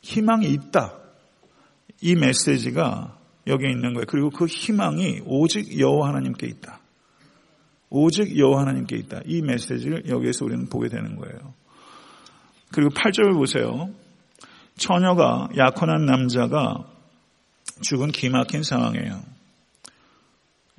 희망이 0.02 0.50
있다. 0.50 0.98
이 2.00 2.14
메시지가 2.14 3.18
여기에 3.46 3.70
있는 3.70 3.94
거예요. 3.94 4.06
그리고 4.06 4.30
그 4.30 4.46
희망이 4.46 5.20
오직 5.24 5.78
여호와 5.78 6.08
하나님께 6.08 6.46
있다. 6.46 6.80
오직 7.96 8.36
여호와 8.36 8.62
하나님께 8.62 8.96
있다. 8.96 9.20
이 9.24 9.40
메시지를 9.40 10.08
여기에서 10.08 10.44
우리는 10.44 10.68
보게 10.68 10.88
되는 10.88 11.14
거예요. 11.14 11.54
그리고 12.72 12.90
8절을 12.90 13.34
보세요. 13.34 13.88
처녀가 14.76 15.48
약혼한 15.56 16.04
남자가 16.04 16.84
죽은 17.82 18.10
기막힌 18.10 18.64
상황이에요. 18.64 19.22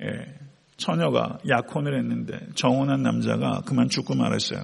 예, 0.02 0.34
처녀가 0.76 1.38
약혼을 1.48 1.98
했는데 1.98 2.38
정혼한 2.54 3.02
남자가 3.02 3.62
그만 3.64 3.88
죽고 3.88 4.14
말았어요. 4.14 4.60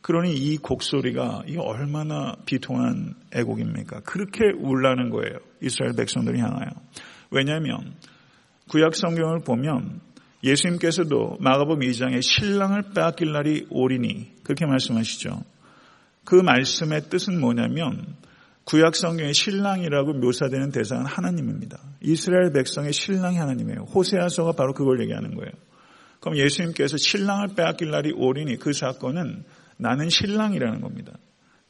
그러니 0.00 0.32
이 0.34 0.56
곡소리가 0.56 1.42
이 1.48 1.58
얼마나 1.58 2.34
비통한 2.46 3.14
애곡입니까? 3.34 4.00
그렇게 4.00 4.44
울라는 4.58 5.10
거예요. 5.10 5.38
이스라엘 5.60 5.92
백성들이 5.94 6.40
향하여. 6.40 6.70
왜냐하면 7.30 7.94
구약 8.70 8.94
성경을 8.94 9.40
보면 9.40 10.00
예수님께서도 10.42 11.36
마가복음 11.40 11.80
2장에 11.80 12.22
신랑을 12.22 12.82
빼앗길 12.94 13.32
날이 13.32 13.66
오리니 13.70 14.42
그렇게 14.42 14.66
말씀하시죠. 14.66 15.42
그 16.24 16.34
말씀의 16.36 17.02
뜻은 17.10 17.40
뭐냐면 17.40 18.16
구약 18.64 18.94
성경의 18.94 19.34
신랑이라고 19.34 20.14
묘사되는 20.14 20.70
대상은 20.70 21.06
하나님입니다. 21.06 21.78
이스라엘 22.02 22.52
백성의 22.52 22.92
신랑이 22.92 23.36
하나님이에요. 23.36 23.86
호세아서가 23.94 24.52
바로 24.52 24.72
그걸 24.72 25.00
얘기하는 25.02 25.34
거예요. 25.34 25.50
그럼 26.20 26.36
예수님께서 26.36 26.96
신랑을 26.96 27.48
빼앗길 27.56 27.90
날이 27.90 28.12
오리니 28.12 28.58
그 28.58 28.72
사건은 28.72 29.44
나는 29.76 30.08
신랑이라는 30.08 30.80
겁니다. 30.82 31.12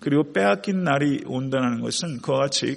그리고 0.01 0.33
빼앗긴 0.33 0.83
날이 0.83 1.23
온다는 1.27 1.81
것은 1.81 2.19
그와 2.19 2.41
같이 2.41 2.77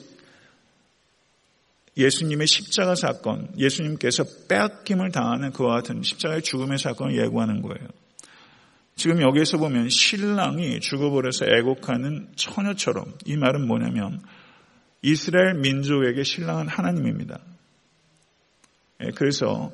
예수님의 1.96 2.48
십자가 2.48 2.96
사건, 2.96 3.50
예수님께서 3.58 4.24
빼앗김을 4.50 5.12
당하는 5.12 5.52
그와 5.52 5.76
같은 5.76 6.02
십자가의 6.02 6.42
죽음의 6.42 6.80
사건을 6.80 7.18
예고하는 7.18 7.62
거예요. 7.62 7.88
지금 8.96 9.22
여기에서 9.22 9.58
보면 9.58 9.90
신랑이 9.90 10.80
죽어버려서 10.80 11.46
애곡하는 11.46 12.30
처녀처럼 12.36 13.06
이 13.26 13.38
말은 13.38 13.68
뭐냐면 13.68 14.22
이스라엘 15.02 15.56
민족에게 15.56 16.24
신랑은 16.24 16.68
하나님입니다. 16.68 17.40
예, 19.04 19.12
그래서 19.16 19.72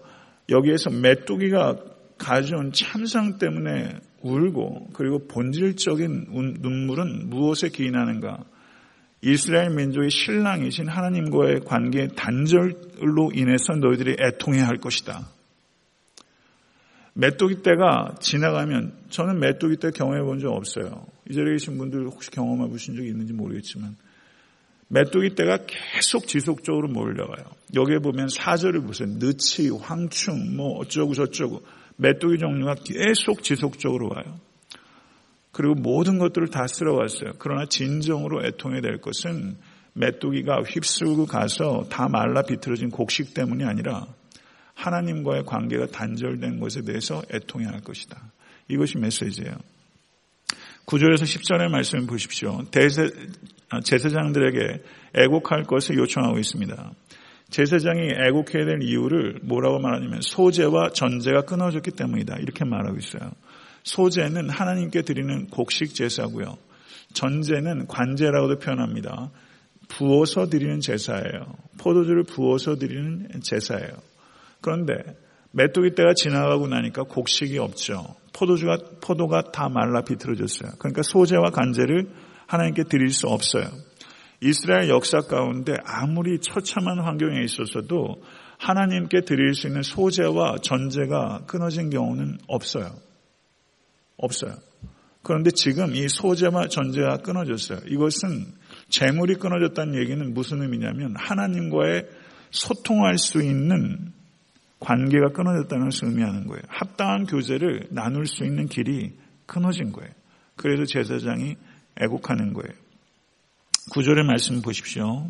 여기에서 0.49 0.89
메뚜기가 0.89 1.77
가져온 2.17 2.71
참상 2.71 3.37
때문에 3.37 3.97
울고 4.21 4.89
그리고 4.93 5.27
본질적인 5.27 6.27
눈물은 6.59 7.29
무엇에 7.29 7.69
기인하는가? 7.69 8.43
이스라엘 9.21 9.71
민족의 9.71 10.09
신랑이신 10.11 10.87
하나님과의 10.87 11.61
관계 11.65 12.07
단절로 12.07 13.31
인해서 13.33 13.73
너희들이 13.73 14.15
애통해야 14.19 14.67
할 14.67 14.77
것이다. 14.77 15.27
메뚜기 17.13 17.63
때가 17.63 18.15
지나가면 18.21 18.93
저는 19.09 19.39
메뚜기 19.39 19.77
때 19.77 19.91
경험해 19.91 20.21
본 20.21 20.39
적 20.39 20.51
없어요. 20.53 21.05
이 21.29 21.33
자리에 21.33 21.53
계신 21.53 21.77
분들 21.77 22.05
혹시 22.05 22.31
경험해 22.31 22.69
보신 22.69 22.95
적이 22.95 23.09
있는지 23.09 23.33
모르겠지만 23.33 23.97
메뚜기 24.87 25.35
때가 25.35 25.59
계속 25.67 26.27
지속적으로 26.27 26.87
몰려가요. 26.87 27.45
여기에 27.75 27.99
보면 27.99 28.29
사절을 28.29 28.81
보세요. 28.81 29.07
느치, 29.19 29.69
황충, 29.69 30.55
뭐 30.55 30.79
어쩌고 30.79 31.13
저쩌고 31.13 31.61
메뚜기 31.97 32.37
종류가 32.37 32.75
계속 32.85 33.43
지속적으로 33.43 34.09
와요. 34.09 34.39
그리고 35.59 35.75
모든 35.75 36.19
것들을 36.19 36.47
다 36.47 36.67
쓸어 36.67 36.93
왔어요. 36.93 37.33
그러나 37.37 37.65
진정으로 37.65 38.45
애통해야 38.45 38.79
될 38.79 39.01
것은 39.01 39.57
메뚜기가 39.91 40.61
휩쓸고 40.61 41.25
가서 41.25 41.85
다 41.89 42.07
말라 42.07 42.43
비틀어진 42.43 42.89
곡식 42.89 43.33
때문이 43.33 43.65
아니라 43.65 44.05
하나님과의 44.73 45.43
관계가 45.43 45.87
단절된 45.87 46.61
것에 46.61 46.83
대해서 46.83 47.21
애통해야 47.33 47.71
할 47.71 47.81
것이다. 47.81 48.31
이것이 48.69 48.99
메시지예요. 48.99 49.51
9절에서 50.85 51.23
10절의 51.23 51.67
말씀을 51.67 52.07
보십시오. 52.07 52.63
대세, 52.71 53.09
아, 53.67 53.81
제사장들에게 53.81 54.81
애곡할 55.13 55.63
것을 55.63 55.97
요청하고 55.97 56.39
있습니다. 56.39 56.91
제사장이 57.49 58.11
애곡해야 58.11 58.63
될 58.63 58.81
이유를 58.81 59.39
뭐라고 59.43 59.79
말하냐면 59.79 60.21
소재와 60.21 60.91
전제가 60.93 61.41
끊어졌기 61.41 61.91
때문이다. 61.91 62.37
이렇게 62.37 62.63
말하고 62.63 62.97
있어요. 62.97 63.31
소재는 63.89 64.49
하나님께 64.49 65.01
드리는 65.01 65.47
곡식 65.47 65.95
제사고요. 65.95 66.57
전제는 67.13 67.87
관제라고도 67.87 68.59
표현합니다. 68.59 69.31
부어서 69.87 70.47
드리는 70.47 70.79
제사예요. 70.79 71.55
포도주를 71.79 72.23
부어서 72.23 72.75
드리는 72.75 73.27
제사예요. 73.41 73.89
그런데 74.61 74.93
메뚜기 75.51 75.95
때가 75.95 76.13
지나가고 76.13 76.67
나니까 76.67 77.03
곡식이 77.03 77.57
없죠. 77.57 78.15
포도주가 78.33 78.77
포도가 79.01 79.51
다 79.51 79.69
말라 79.69 80.01
비틀어졌어요. 80.01 80.73
그러니까 80.77 81.01
소재와 81.01 81.49
간제를 81.49 82.09
하나님께 82.45 82.83
드릴 82.83 83.09
수 83.09 83.27
없어요. 83.27 83.65
이스라엘 84.41 84.89
역사 84.89 85.19
가운데 85.19 85.73
아무리 85.83 86.37
처참한 86.39 86.99
환경에 86.99 87.43
있어서도 87.43 88.21
하나님께 88.59 89.21
드릴 89.21 89.55
수 89.55 89.67
있는 89.67 89.81
소재와 89.81 90.57
전제가 90.61 91.45
끊어진 91.47 91.89
경우는 91.89 92.37
없어요. 92.47 93.08
없어요. 94.19 94.55
그런데 95.21 95.51
지금 95.51 95.95
이 95.95 96.07
소재와 96.07 96.67
전제가 96.69 97.17
끊어졌어요. 97.17 97.79
이것은 97.87 98.53
재물이 98.89 99.35
끊어졌다는 99.35 99.99
얘기는 99.99 100.33
무슨 100.33 100.61
의미냐면 100.61 101.15
하나님과의 101.17 102.07
소통할 102.51 103.17
수 103.17 103.43
있는 103.43 104.13
관계가 104.79 105.29
끊어졌다는 105.33 105.89
것을 105.89 106.07
의미하는 106.07 106.47
거예요. 106.47 106.63
합당한 106.67 107.25
교제를 107.25 107.87
나눌 107.91 108.25
수 108.25 108.43
있는 108.45 108.67
길이 108.67 109.13
끊어진 109.45 109.91
거예요. 109.91 110.11
그래서 110.55 110.85
제사장이 110.85 111.57
애곡하는 112.01 112.53
거예요. 112.53 112.73
구절의 113.91 114.23
말씀을 114.23 114.61
보십시오. 114.61 115.29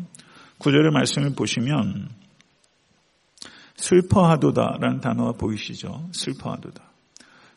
구절의 0.58 0.92
말씀을 0.92 1.34
보시면 1.34 2.10
슬퍼하도다라는 3.76 5.00
단어가 5.00 5.32
보이시죠? 5.32 6.10
슬퍼하도다. 6.12 6.89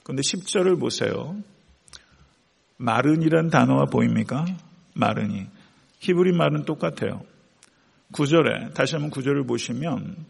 그런데 0.03 0.21
10절을 0.21 0.79
보세요. 0.79 1.35
마른이란 2.77 3.49
단어가 3.49 3.85
보입니까? 3.85 4.45
마른이. 4.95 5.47
히브리 5.99 6.33
말은 6.33 6.65
똑같아요. 6.65 7.23
9절에 8.11 8.73
다시 8.73 8.95
한번 8.95 9.11
9절을 9.11 9.47
보시면 9.47 10.25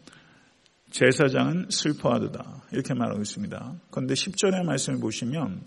제사장은 0.90 1.70
슬퍼하도다. 1.70 2.62
이렇게 2.72 2.94
말하고 2.94 3.20
있습니다. 3.20 3.74
그런데 3.90 4.14
10절의 4.14 4.64
말씀을 4.64 5.00
보시면 5.00 5.64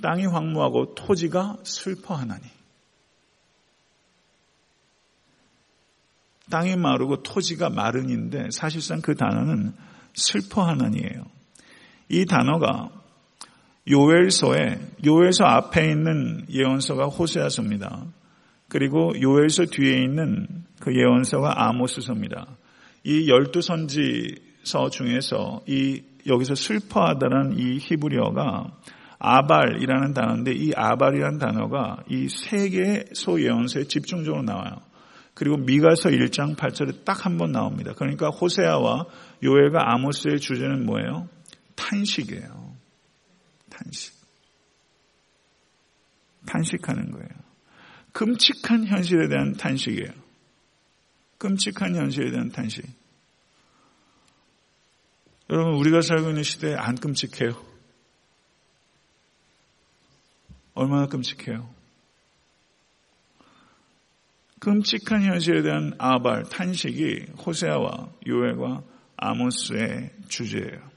땅이 0.00 0.26
황무하고 0.26 0.94
토지가 0.94 1.58
슬퍼하나니. 1.64 2.42
땅이 6.50 6.76
마르고 6.76 7.22
토지가 7.22 7.70
마른인데 7.70 8.48
사실상 8.52 9.00
그 9.00 9.14
단어는 9.14 9.74
슬퍼하나니예요. 10.14 11.24
이 12.08 12.26
단어가 12.26 12.99
요엘서에 13.88 14.78
요엘서 15.04 15.44
앞에 15.44 15.90
있는 15.90 16.44
예언서가 16.50 17.06
호세아서입니다. 17.06 18.04
그리고 18.68 19.12
요엘서 19.20 19.66
뒤에 19.66 20.02
있는 20.02 20.46
그 20.80 20.94
예언서가 20.94 21.66
아모스서입니다. 21.68 22.46
이 23.04 23.28
열두 23.28 23.62
선지 23.62 24.36
서 24.62 24.90
중에서 24.90 25.62
이 25.66 26.02
여기서 26.26 26.54
슬퍼하다는 26.54 27.58
이 27.58 27.78
히브리어가 27.78 28.66
아발이라는 29.18 30.12
단어인데 30.12 30.52
이 30.52 30.72
아발이라는 30.76 31.38
단어가 31.38 32.02
이 32.10 32.28
세 32.28 32.68
개의 32.68 33.06
소예언서에 33.14 33.84
집중적으로 33.84 34.42
나와요. 34.42 34.76
그리고 35.34 35.56
미가서 35.56 36.10
1장 36.10 36.56
8절에 36.56 37.04
딱 37.04 37.24
한 37.26 37.38
번 37.38 37.52
나옵니다. 37.52 37.92
그러니까 37.96 38.28
호세아와 38.28 39.06
요엘과 39.42 39.92
아모스의 39.94 40.38
주제는 40.38 40.84
뭐예요? 40.84 41.28
탄식이에요. 41.76 42.69
탄식. 43.82 44.14
탄식하는 46.46 47.10
거예요. 47.12 47.28
끔찍한 48.12 48.86
현실에 48.86 49.28
대한 49.28 49.52
탄식이에요. 49.54 50.12
끔찍한 51.38 51.96
현실에 51.96 52.30
대한 52.30 52.50
탄식. 52.50 52.84
여러분, 55.48 55.74
우리가 55.74 56.00
살고 56.00 56.28
있는 56.28 56.42
시대에 56.42 56.74
안 56.74 56.94
끔찍해요. 56.96 57.50
얼마나 60.74 61.06
끔찍해요. 61.06 61.68
끔찍한 64.60 65.22
현실에 65.22 65.62
대한 65.62 65.94
아발, 65.98 66.44
탄식이 66.44 67.32
호세아와 67.46 68.12
요엘과 68.26 68.82
아모스의 69.16 70.10
주제예요. 70.28 70.89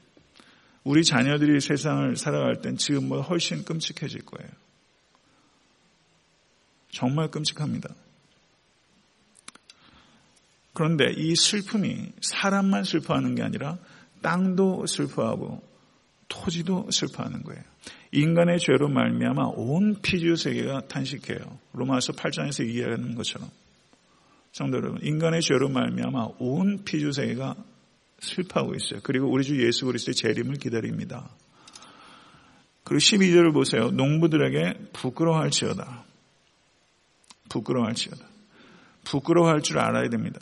우리 0.84 1.02
자녀들이 1.02 1.60
세상을 1.60 2.16
살아갈 2.16 2.60
땐 2.60 2.76
지금보다 2.76 3.22
훨씬 3.22 3.64
끔찍해질 3.64 4.24
거예요. 4.26 4.50
정말 6.90 7.30
끔찍합니다. 7.30 7.94
그런데 10.74 11.12
이 11.16 11.34
슬픔이 11.34 12.12
사람만 12.20 12.84
슬퍼하는 12.84 13.34
게 13.34 13.42
아니라 13.42 13.78
땅도 14.22 14.86
슬퍼하고 14.86 15.62
토지도 16.28 16.90
슬퍼하는 16.90 17.42
거예요. 17.42 17.62
인간의 18.12 18.58
죄로 18.58 18.88
말미암아 18.88 19.52
온 19.56 20.00
피지의 20.00 20.36
세계가 20.36 20.88
탄식해요. 20.88 21.58
로마서 21.72 22.12
8장에서 22.12 22.68
이해하는 22.68 23.14
것처럼. 23.14 23.48
성도 24.52 24.76
여러분, 24.76 25.00
인간의 25.02 25.42
죄로 25.42 25.68
말미암아 25.68 26.28
온 26.38 26.84
피지의 26.84 27.12
세계가 27.12 27.56
슬퍼하고 28.20 28.74
있어요. 28.74 29.00
그리고 29.02 29.30
우리 29.30 29.44
주 29.44 29.62
예수 29.64 29.86
그리스도의 29.86 30.14
재림을 30.14 30.56
기다립니다. 30.56 31.30
그리고 32.84 32.98
12절을 32.98 33.52
보세요. 33.52 33.90
농부들에게 33.90 34.90
부끄러워할지어다. 34.92 36.04
부끄러워할지어다. 37.48 38.24
부끄러워할 39.04 39.62
줄 39.62 39.78
알아야 39.78 40.08
됩니다. 40.08 40.40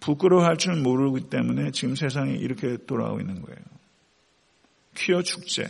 부끄러워할 0.00 0.56
줄 0.56 0.76
모르기 0.76 1.28
때문에 1.28 1.70
지금 1.72 1.94
세상이 1.94 2.34
이렇게 2.36 2.76
돌아가고 2.86 3.20
있는 3.20 3.42
거예요. 3.42 3.58
퀴어 4.96 5.22
축제. 5.22 5.68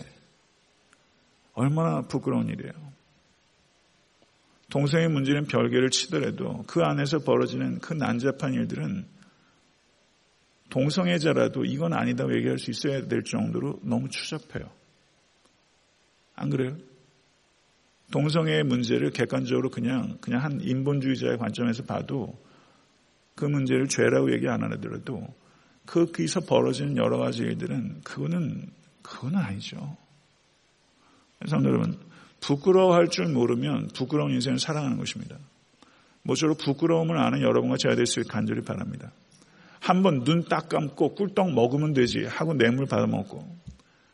얼마나 1.54 2.02
부끄러운 2.02 2.48
일이에요. 2.48 2.72
동성애 4.70 5.09
문제는 5.09 5.46
별개를 5.46 5.90
치더라도 5.90 6.62
그 6.66 6.83
안에서 6.83 7.20
벌어지는 7.20 7.78
그 7.81 7.94
난잡한 7.94 8.54
일들은 8.54 9.07
동성애자라도 10.70 11.64
이건 11.64 11.92
아니다고 11.94 12.35
얘기할 12.37 12.59
수 12.59 12.70
있어야 12.70 13.07
될 13.07 13.22
정도로 13.22 13.81
너무 13.83 14.09
추잡해요. 14.09 14.70
안 16.35 16.50
그래요? 16.50 16.76
동성애의 18.11 18.64
문제를 18.64 19.11
객관적으로 19.11 19.70
그냥 19.70 20.18
그냥 20.20 20.42
한 20.42 20.61
인본주의자의 20.61 21.38
관점에서 21.38 21.85
봐도 21.85 22.38
그 23.35 23.44
문제를 23.44 23.87
죄라고 23.88 24.33
얘기 24.33 24.48
안 24.48 24.62
하더라도 24.62 25.26
거기서 25.87 26.40
벌어지는 26.40 26.96
여러 26.96 27.18
가지 27.18 27.42
일들은 27.42 28.00
그거는 28.02 28.70
그건 29.02 29.37
아니죠. 29.37 29.96
성도 31.46 31.68
여러분, 31.68 31.98
부끄러워할 32.40 33.09
줄 33.09 33.28
모르면 33.28 33.88
부끄러운 33.94 34.33
인생을 34.33 34.59
살아가는 34.59 34.96
것입니다. 34.96 35.38
모쪼록 36.22 36.59
부끄러움을 36.59 37.16
아는 37.16 37.40
여러분과 37.42 37.76
제가 37.78 37.94
될 37.94 38.07
수 38.07 38.20
있게 38.20 38.28
간절히 38.31 38.62
바랍니다. 38.62 39.12
한번 39.88 40.22
눈 40.24 40.42
딱 40.44 40.68
감고 40.68 41.14
꿀떡 41.14 41.53
먹으면 41.55 41.94
되지 41.94 42.24
하고 42.27 42.53
뇌물 42.55 42.85
받아먹고 42.87 43.42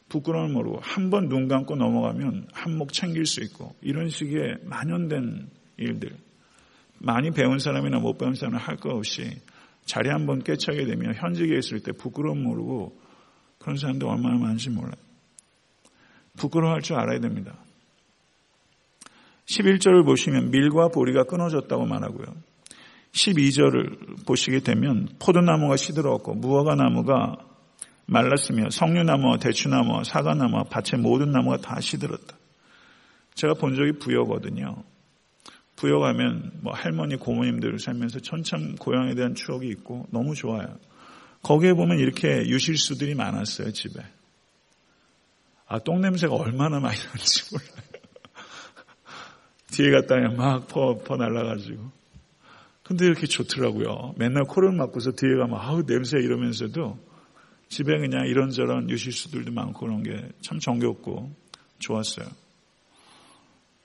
부끄러움을 0.09 0.53
모르고 0.53 0.79
한 0.81 1.11
번 1.11 1.29
눈 1.29 1.49
감고 1.49 1.75
넘어가면 1.75 2.49
한몫 2.53 2.93
챙길 2.93 3.27
수 3.27 3.43
있고 3.43 3.75
이런 3.83 4.09
식의 4.09 4.59
만연된 4.65 5.49
일들 5.79 6.17
많이 6.99 7.31
배운 7.33 7.59
사람이나 7.59 7.99
못 7.99 8.19
배운 8.19 8.35
사람은 8.35 8.59
할거 8.59 8.91
없이 8.91 9.41
자리 9.85 10.11
한 10.11 10.27
번 10.27 10.43
깨차게 10.45 10.87
되면 10.87 11.13
현직에 11.15 11.59
있을 11.59 11.81
때 11.81 11.91
부끄러움 11.93 12.45
모르고 12.45 12.97
그런 13.59 13.77
사람도 13.77 14.09
얼마나 14.09 14.39
많은지 14.39 14.71
몰라요. 14.71 14.95
부끄러워할 16.37 16.83
줄 16.83 16.97
알아야 16.97 17.19
됩니다. 17.19 17.57
11절을 19.47 20.05
보시면 20.07 20.51
밀과 20.51 20.89
보리가 20.89 21.25
끊어졌다고 21.25 21.85
말하고요. 21.85 22.27
12절을 23.15 24.27
보시게 24.27 24.61
되면 24.61 25.09
포도나무가 25.19 25.77
시들었고 25.77 26.35
무화과 26.35 26.75
나무가 26.75 27.37
말랐으며 28.07 28.71
석류나무와 28.71 29.39
대추나무와 29.39 30.05
사과나무와 30.05 30.65
밭의 30.65 31.01
모든 31.01 31.31
나무가 31.31 31.57
다 31.57 31.81
시들었다. 31.81 32.37
제가 33.35 33.55
본 33.55 33.77
적이 33.77 33.93
부여거든요. 33.99 34.83
부여가면 35.77 36.61
뭐 36.61 36.73
할머니 36.73 37.17
고모님들 37.17 37.79
살면서 37.79 38.21
천참 38.21 38.77
고향에 38.77 39.15
대한 39.15 39.35
추억이 39.35 39.69
있고 39.69 40.07
너무 40.11 40.35
좋아요. 40.35 40.79
거기에 41.43 41.73
보면 41.75 41.99
이렇게 41.99 42.47
유실수들이 42.47 43.15
많았어요, 43.15 43.73
집에. 43.73 44.03
아, 45.67 45.79
똥냄새가 45.79 46.35
얼마나 46.35 46.79
많이 46.79 46.97
나는지 46.99 47.43
몰라요. 47.53 47.85
뒤에 49.73 49.91
갔다가 49.91 50.29
막 50.31 50.69
퍼, 50.69 50.99
퍼 50.99 51.17
날라가지고. 51.17 52.04
근데 52.85 53.07
이렇게 53.07 53.27
좋더라고요. 53.27 54.15
맨날 54.19 54.45
코를 54.45 54.73
막고서 54.73 55.13
뒤에 55.13 55.37
가면 55.37 55.59
아우 55.59 55.85
냄새 55.87 56.19
이러면서도 56.19 56.99
집에 57.69 57.99
그냥 57.99 58.27
이런저런 58.27 58.91
유실수들도 58.91 59.53
많고 59.53 59.87
그런 59.87 60.03
게 60.03 60.15
참 60.43 60.59
정겹고 60.59 61.31
좋았어요. 61.79 62.27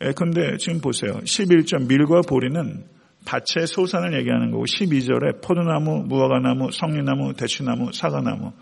예, 0.04 0.12
근데 0.12 0.58
지금 0.58 0.80
보세요. 0.82 1.14
11절 1.14 1.88
밀과 1.88 2.22
보리는 2.22 2.84
밭의 3.26 3.68
소산을 3.68 4.18
얘기하는 4.20 4.52
거고 4.52 4.66
12절에 4.66 5.42
포도나무, 5.42 6.04
무화과나무, 6.08 6.72
석류나무, 6.72 7.34
대추나무, 7.34 7.92
사과나무 7.94 8.54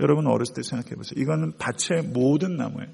여러분 0.00 0.26
어렸을 0.26 0.54
때 0.54 0.62
생각해 0.62 0.94
보세요. 0.96 1.20
이거는 1.20 1.52
밭의 1.58 2.04
모든 2.12 2.56
나무예요. 2.56 2.88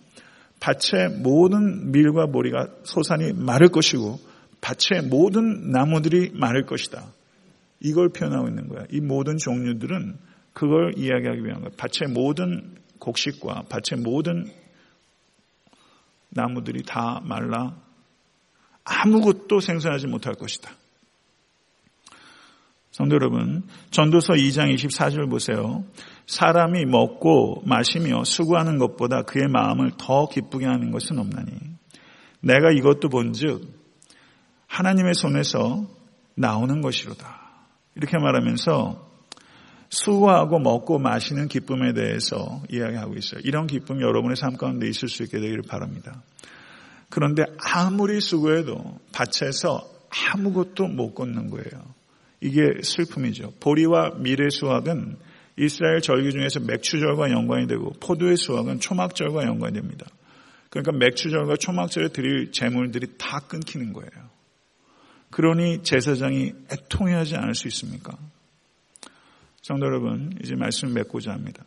밭의 0.60 1.20
모든 1.22 1.92
밀과 1.92 2.26
보리가 2.26 2.68
소산이 2.84 3.32
마를 3.34 3.68
것이고 3.68 4.18
밭의 4.60 5.08
모든 5.08 5.70
나무들이 5.70 6.30
마를 6.34 6.66
것이다. 6.66 7.04
이걸 7.80 8.08
표현하고 8.08 8.48
있는 8.48 8.68
거야. 8.68 8.84
이 8.90 9.00
모든 9.00 9.36
종류들은 9.36 10.16
그걸 10.52 10.94
이야기하기 10.96 11.44
위한 11.44 11.60
거야. 11.60 11.70
밭의 11.76 12.12
모든 12.12 12.76
곡식과 12.98 13.64
밭의 13.68 14.02
모든 14.02 14.50
나무들이 16.30 16.82
다 16.82 17.20
말라 17.24 17.76
아무것도 18.84 19.60
생산하지 19.60 20.06
못할 20.06 20.34
것이다. 20.34 20.70
성도 22.92 23.16
여러분, 23.16 23.62
전도서 23.90 24.34
2장 24.34 24.74
24절 24.74 25.28
보세요. 25.28 25.84
사람이 26.26 26.86
먹고 26.86 27.62
마시며 27.66 28.24
수고하는 28.24 28.78
것보다 28.78 29.22
그의 29.22 29.48
마음을 29.48 29.90
더 29.98 30.28
기쁘게 30.28 30.64
하는 30.64 30.92
것은 30.92 31.18
없나니. 31.18 31.50
내가 32.40 32.70
이것도 32.70 33.10
본즉 33.10 33.75
하나님의 34.76 35.14
손에서 35.14 35.86
나오는 36.34 36.82
것이로다. 36.82 37.40
이렇게 37.94 38.18
말하면서 38.18 39.06
수고하고 39.88 40.58
먹고 40.58 40.98
마시는 40.98 41.48
기쁨에 41.48 41.94
대해서 41.94 42.62
이야기하고 42.70 43.14
있어요. 43.14 43.40
이런 43.44 43.66
기쁨이 43.66 44.02
여러분의 44.02 44.36
삶 44.36 44.58
가운데 44.58 44.86
있을 44.86 45.08
수 45.08 45.22
있게 45.22 45.40
되기를 45.40 45.62
바랍니다. 45.66 46.22
그런데 47.08 47.44
아무리 47.58 48.20
수고해도 48.20 48.98
밭에서 49.12 49.80
아무것도 50.34 50.88
못 50.88 51.14
걷는 51.14 51.48
거예요. 51.48 51.94
이게 52.42 52.60
슬픔이죠. 52.82 53.54
보리와 53.60 54.16
밀의 54.18 54.50
수확은 54.50 55.16
이스라엘 55.58 56.02
절기 56.02 56.32
중에서 56.32 56.60
맥추절과 56.60 57.30
연관이 57.30 57.66
되고 57.66 57.92
포도의 58.00 58.36
수확은 58.36 58.80
초막절과 58.80 59.44
연관이 59.44 59.72
됩니다. 59.72 60.04
그러니까 60.68 60.92
맥추절과 60.92 61.56
초막절에 61.56 62.08
드릴 62.08 62.52
재물들이 62.52 63.06
다 63.16 63.40
끊기는 63.48 63.94
거예요. 63.94 64.35
그러니 65.36 65.82
제사장이 65.82 66.54
애통해하지 66.72 67.36
않을 67.36 67.54
수 67.54 67.68
있습니까? 67.68 68.16
성도 69.60 69.84
여러분, 69.84 70.32
이제 70.42 70.54
말씀을 70.56 70.94
맺고자 70.94 71.30
합니다. 71.30 71.62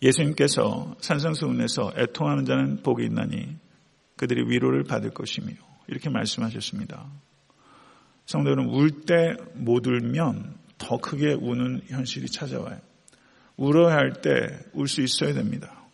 예수님께서 0.00 0.96
산성수훈에서 1.02 1.92
애통하는 1.98 2.46
자는 2.46 2.82
복이 2.82 3.04
있나니 3.04 3.58
그들이 4.16 4.48
위로를 4.48 4.84
받을 4.84 5.10
것이며 5.10 5.48
이렇게 5.86 6.08
말씀하셨습니다. 6.08 7.04
성도 8.24 8.52
여러분, 8.52 8.72
울 8.72 9.04
때 9.04 9.36
못 9.52 9.86
울면 9.86 10.54
더 10.78 10.96
크게 10.96 11.34
우는 11.34 11.82
현실이 11.88 12.28
찾아와요. 12.28 12.78
울어야 13.58 13.96
할 13.96 14.22
때 14.22 14.48
울 14.72 14.88
수 14.88 15.02
있어야 15.02 15.34
됩니다. 15.34 15.84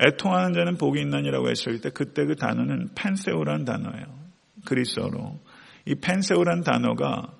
애통하는 0.00 0.54
자는 0.54 0.78
복이 0.78 0.98
있나니라고 0.98 1.50
했을 1.50 1.78
때 1.82 1.90
그때 1.90 2.24
그 2.24 2.36
단어는 2.36 2.92
펜세오란 2.94 3.66
단어예요. 3.66 4.21
그리스어로. 4.64 5.40
이 5.86 5.94
펜세오란 5.96 6.62
단어가 6.62 7.34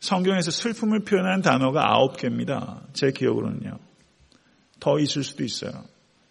성경에서 0.00 0.50
슬픔을 0.50 1.00
표현하는 1.00 1.42
단어가 1.42 1.92
아홉 1.92 2.16
개입니다. 2.16 2.82
제 2.92 3.12
기억으로는요. 3.12 3.78
더 4.80 4.98
있을 4.98 5.22
수도 5.22 5.44
있어요. 5.44 5.70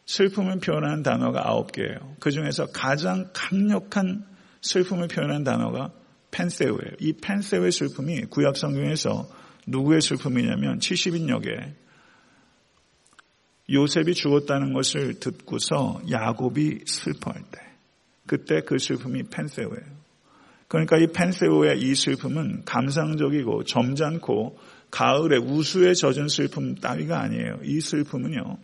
슬픔을 0.06 0.60
표현하는 0.60 1.04
단어가 1.04 1.48
아홉 1.48 1.72
개예요. 1.72 2.16
그 2.20 2.32
중에서 2.32 2.68
가장 2.68 3.30
강력한 3.34 4.26
슬픔을 4.62 5.08
표현하는 5.08 5.44
단어가 5.44 5.92
펜세오예요. 6.32 6.96
이 7.00 7.14
펜세오의 7.14 7.72
슬픔이 7.72 8.22
구약 8.26 8.58
성경에서 8.58 9.28
누구의 9.68 10.02
슬픔이냐면 10.02 10.80
70인역에 10.80 11.74
요셉이 13.70 14.14
죽었다는 14.14 14.74
것을 14.74 15.20
듣고서 15.20 16.02
야곱이 16.10 16.82
슬퍼할 16.86 17.42
때 17.52 17.60
그때 18.28 18.62
그 18.62 18.80
슬픔이 18.80 19.24
펜세오예요. 19.24 20.01
그러니까 20.72 20.96
이 20.98 21.08
펜세오의 21.08 21.82
이 21.82 21.94
슬픔은 21.94 22.64
감상적이고 22.64 23.66
점잖고 23.66 24.58
가을에 24.90 25.36
우수에 25.36 25.94
젖은 25.94 26.30
슬픔 26.30 26.76
따위가 26.76 27.20
아니에요. 27.20 27.60
이 27.66 27.82
슬픔은요. 27.82 28.58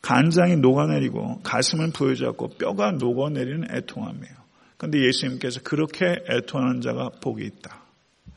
간장이 0.00 0.56
녹아내리고 0.56 1.42
가슴을 1.42 1.90
부여잡고 1.92 2.56
뼈가 2.56 2.92
녹아내리는 2.92 3.76
애통함이에요. 3.76 4.34
그런데 4.78 5.04
예수님께서 5.06 5.60
그렇게 5.62 6.06
애통하는 6.30 6.80
자가 6.80 7.10
복이 7.20 7.44
있다. 7.44 7.82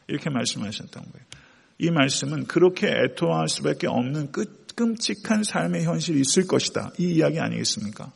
이렇게 0.09 0.29
말씀하셨던 0.29 1.01
거예요. 1.01 1.25
이 1.77 1.89
말씀은 1.89 2.47
그렇게 2.47 2.87
애통할 2.87 3.47
수밖에 3.47 3.87
없는 3.87 4.33
끝, 4.33 4.75
끔찍한 4.75 5.43
삶의 5.43 5.85
현실이 5.85 6.19
있을 6.19 6.45
것이다. 6.45 6.91
이 6.99 7.13
이야기 7.13 7.39
아니겠습니까? 7.39 8.11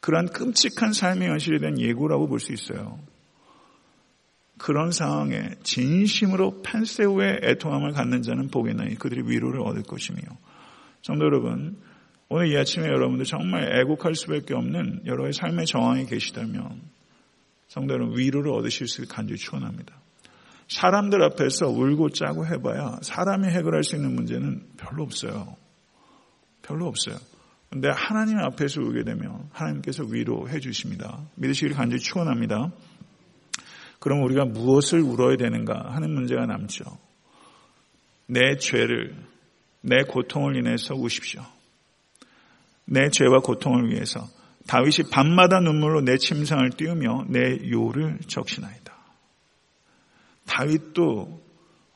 그러한 0.00 0.28
끔찍한 0.28 0.94
삶의 0.94 1.28
현실에 1.28 1.58
대한 1.58 1.78
예고라고 1.78 2.26
볼 2.26 2.40
수 2.40 2.54
있어요. 2.54 2.98
그런 4.60 4.92
상황에 4.92 5.52
진심으로 5.62 6.60
판세 6.60 7.04
후에 7.04 7.40
애통함을 7.42 7.92
갖는 7.92 8.20
자는 8.20 8.48
복이 8.48 8.74
나니 8.74 8.94
그들이 8.94 9.22
위로를 9.24 9.62
얻을 9.62 9.82
것이며 9.82 10.18
성도 11.00 11.24
여러분 11.24 11.78
오늘 12.28 12.52
이 12.52 12.58
아침에 12.58 12.86
여러분들 12.86 13.24
정말 13.24 13.80
애곡할 13.80 14.14
수밖에 14.14 14.54
없는 14.54 15.06
여러 15.06 15.24
가지 15.24 15.38
삶의 15.38 15.64
정황이 15.64 16.04
계시다면 16.04 16.82
성도 17.68 17.94
여러분 17.94 18.18
위로를 18.18 18.52
얻으실 18.52 18.86
수 18.86 19.02
있게 19.02 19.14
간절히 19.14 19.38
축원합니다. 19.38 19.94
사람들 20.68 21.22
앞에서 21.22 21.68
울고 21.68 22.10
짜고 22.10 22.46
해봐야 22.46 22.98
사람이 23.00 23.48
해결할 23.48 23.82
수 23.82 23.96
있는 23.96 24.14
문제는 24.14 24.68
별로 24.76 25.04
없어요. 25.04 25.56
별로 26.60 26.86
없어요. 26.86 27.16
근데 27.70 27.88
하나님 27.94 28.38
앞에서 28.38 28.82
울게 28.82 29.04
되면 29.04 29.48
하나님께서 29.52 30.04
위로해 30.04 30.60
주십니다. 30.60 31.22
믿으시길 31.36 31.74
간절히 31.74 32.02
축원합니다. 32.02 32.72
그럼 34.00 34.22
우리가 34.24 34.46
무엇을 34.46 35.00
울어야 35.00 35.36
되는가 35.36 35.92
하는 35.94 36.10
문제가 36.10 36.46
남죠. 36.46 36.84
내 38.26 38.56
죄를 38.56 39.14
내 39.82 40.02
고통을 40.02 40.56
인해서 40.56 40.94
우십시오. 40.94 41.42
내 42.86 43.08
죄와 43.10 43.40
고통을 43.40 43.90
위해서 43.90 44.26
다윗이 44.66 45.10
밤마다 45.10 45.60
눈물로 45.60 46.00
내 46.00 46.16
침상을 46.16 46.68
띄우며 46.70 47.26
내 47.28 47.70
요를 47.70 48.18
적시나이다. 48.26 48.94
다윗도 50.46 51.40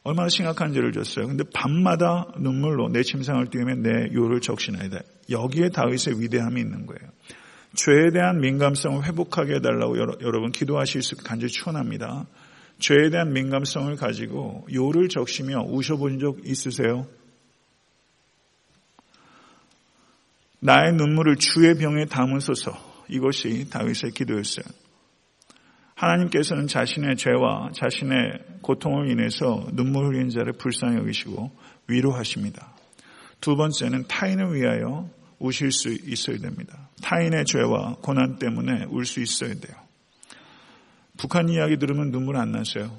얼마나 0.04 0.28
심각한 0.28 0.72
죄를 0.72 0.92
졌어요. 0.92 1.26
근데 1.26 1.44
밤마다 1.54 2.32
눈물로 2.38 2.90
내 2.90 3.02
침상을 3.02 3.46
띄우며 3.46 3.76
내 3.76 4.12
요를 4.12 4.40
적시나이다. 4.40 5.00
여기에 5.30 5.70
다윗의 5.70 6.20
위대함이 6.20 6.60
있는 6.60 6.86
거예요. 6.86 7.10
죄에 7.74 8.10
대한 8.12 8.40
민감성을 8.40 9.04
회복하게 9.04 9.56
해달라고 9.56 9.98
여러분 9.98 10.52
기도하실 10.52 11.02
수 11.02 11.16
간절히 11.16 11.52
추원합니다. 11.52 12.26
죄에 12.78 13.10
대한 13.10 13.32
민감성을 13.32 13.94
가지고 13.96 14.66
요를 14.72 15.08
적시며 15.08 15.64
우셔본 15.68 16.18
적 16.18 16.38
있으세요? 16.44 17.06
나의 20.60 20.92
눈물을 20.94 21.36
주의 21.36 21.76
병에 21.76 22.06
담으소서. 22.06 22.72
이것이 23.08 23.68
다윗의 23.70 24.12
기도였어요. 24.14 24.64
하나님께서는 25.94 26.66
자신의 26.66 27.16
죄와 27.16 27.70
자신의 27.72 28.60
고통을 28.62 29.10
인해서 29.10 29.66
눈물 29.72 30.06
흘린 30.06 30.30
자를 30.30 30.52
불쌍히 30.54 30.96
여기시고 30.96 31.50
위로하십니다. 31.86 32.72
두 33.40 33.56
번째는 33.56 34.06
타인을 34.08 34.54
위하여 34.54 35.08
우실 35.38 35.72
수 35.72 35.90
있어야 35.90 36.38
됩니다. 36.38 36.88
타인의 37.02 37.44
죄와 37.44 37.96
고난 38.02 38.38
때문에 38.38 38.84
울 38.88 39.04
수 39.04 39.20
있어야 39.20 39.54
돼요. 39.54 39.76
북한 41.16 41.48
이야기 41.48 41.76
들으면 41.76 42.10
눈물 42.10 42.36
안 42.36 42.52
나세요? 42.52 42.96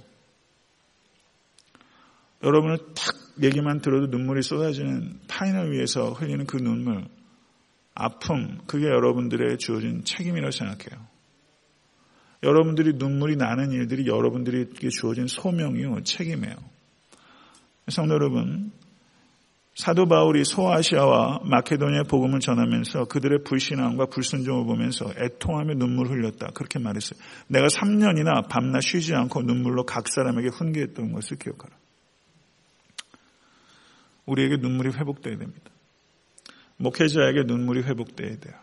여러분은 2.43 2.78
탁 2.95 3.15
얘기만 3.41 3.82
들어도 3.82 4.08
눈물이 4.08 4.41
쏟아지는 4.43 5.19
타인을 5.28 5.71
위해서 5.71 6.12
흘리는 6.12 6.45
그 6.45 6.58
눈물, 6.58 7.06
아픔, 7.93 8.60
그게 8.67 8.86
여러분들의 8.86 9.58
주어진 9.58 10.04
책임이라고 10.04 10.52
생각해요. 10.52 11.06
여러분들이 12.43 12.93
눈물이 12.93 13.38
나는 13.38 13.71
일들이 13.71 14.06
여러분들에게 14.08 14.89
주어진 14.89 15.28
소명이요, 15.28 16.04
책임이에요. 16.04 16.56
성도 17.89 18.13
여러분, 18.13 18.71
사도 19.75 20.05
바울이 20.05 20.45
소아시아와 20.45 21.41
마케도니아 21.43 22.03
복음을 22.03 22.39
전하면서 22.39 23.05
그들의 23.05 23.43
불신앙과 23.43 24.05
불순종을 24.05 24.65
보면서 24.65 25.11
애통하며 25.17 25.75
눈물 25.75 26.07
흘렸다. 26.07 26.47
그렇게 26.53 26.79
말했어요. 26.79 27.19
내가 27.47 27.67
3년이나 27.67 28.47
밤낮 28.47 28.79
쉬지 28.79 29.13
않고 29.13 29.41
눈물로 29.41 29.85
각 29.85 30.07
사람에게 30.07 30.47
훈계했던 30.47 31.11
것을 31.11 31.38
기억하라. 31.38 31.75
우리에게 34.25 34.57
눈물이 34.57 34.91
회복되어야 34.95 35.38
됩니다. 35.38 35.71
목회자에게 36.77 37.43
눈물이 37.43 37.81
회복돼야 37.81 38.39
돼요. 38.39 38.55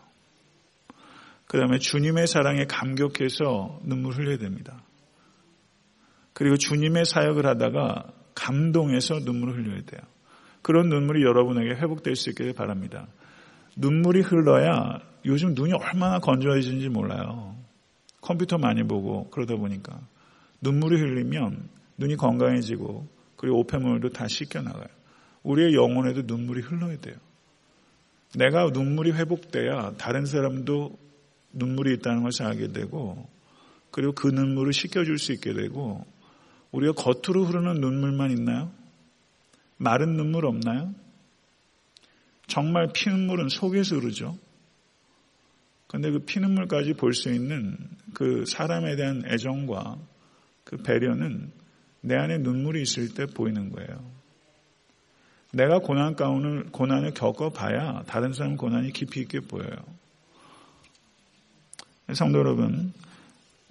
그 1.45 1.59
다음에 1.59 1.77
주님의 1.77 2.25
사랑에 2.25 2.65
감격해서 2.65 3.81
눈물 3.83 4.15
흘려야 4.15 4.37
됩니다. 4.37 4.81
그리고 6.33 6.57
주님의 6.57 7.05
사역을 7.05 7.45
하다가 7.45 8.11
감동해서 8.33 9.19
눈물을 9.19 9.63
흘려야 9.63 9.81
돼요. 9.83 10.12
그런 10.63 10.89
눈물이 10.89 11.23
여러분에게 11.23 11.75
회복될 11.75 12.15
수 12.15 12.31
있기를 12.31 12.53
바랍니다. 12.53 13.07
눈물이 13.75 14.21
흘러야 14.21 14.99
요즘 15.25 15.53
눈이 15.53 15.73
얼마나 15.73 16.19
건조해진지 16.19 16.89
몰라요. 16.89 17.55
컴퓨터 18.21 18.57
많이 18.57 18.83
보고 18.83 19.29
그러다 19.29 19.55
보니까 19.55 19.99
눈물이 20.61 20.99
흘리면 20.99 21.69
눈이 21.97 22.15
건강해지고 22.15 23.07
그리고 23.35 23.59
오폐물도 23.59 24.09
다 24.09 24.27
씻겨나가요. 24.27 24.87
우리의 25.43 25.73
영혼에도 25.73 26.21
눈물이 26.21 26.61
흘러야 26.61 26.97
돼요. 26.97 27.15
내가 28.35 28.69
눈물이 28.69 29.11
회복돼야 29.11 29.93
다른 29.97 30.25
사람도 30.25 30.97
눈물이 31.51 31.95
있다는 31.95 32.23
것을 32.23 32.45
알게 32.45 32.71
되고 32.71 33.27
그리고 33.91 34.13
그 34.13 34.27
눈물을 34.27 34.71
씻겨줄 34.73 35.19
수 35.19 35.33
있게 35.33 35.53
되고 35.53 36.05
우리가 36.71 36.93
겉으로 36.93 37.43
흐르는 37.43 37.81
눈물만 37.81 38.31
있나요? 38.31 38.71
마른 39.83 40.15
눈물 40.15 40.45
없나요? 40.45 40.93
정말 42.47 42.87
피눈물은 42.93 43.49
속에서 43.49 43.95
흐르죠. 43.95 44.37
그런데 45.87 46.11
그 46.11 46.19
피눈물까지 46.19 46.93
볼 46.93 47.13
수 47.13 47.31
있는 47.31 47.77
그 48.13 48.45
사람에 48.47 48.95
대한 48.95 49.23
애정과 49.25 49.97
그 50.63 50.77
배려는 50.77 51.51
내 52.01 52.15
안에 52.15 52.37
눈물이 52.39 52.81
있을 52.81 53.13
때 53.13 53.25
보이는 53.25 53.71
거예요. 53.71 54.11
내가 55.51 55.79
고난 55.79 56.15
가운을 56.15 56.71
고난을 56.71 57.13
겪어봐야 57.13 58.03
다른 58.07 58.33
사람 58.33 58.57
고난이 58.57 58.91
깊이 58.91 59.21
있게 59.21 59.41
보여요. 59.41 59.75
성도 62.13 62.39
여러분, 62.39 62.93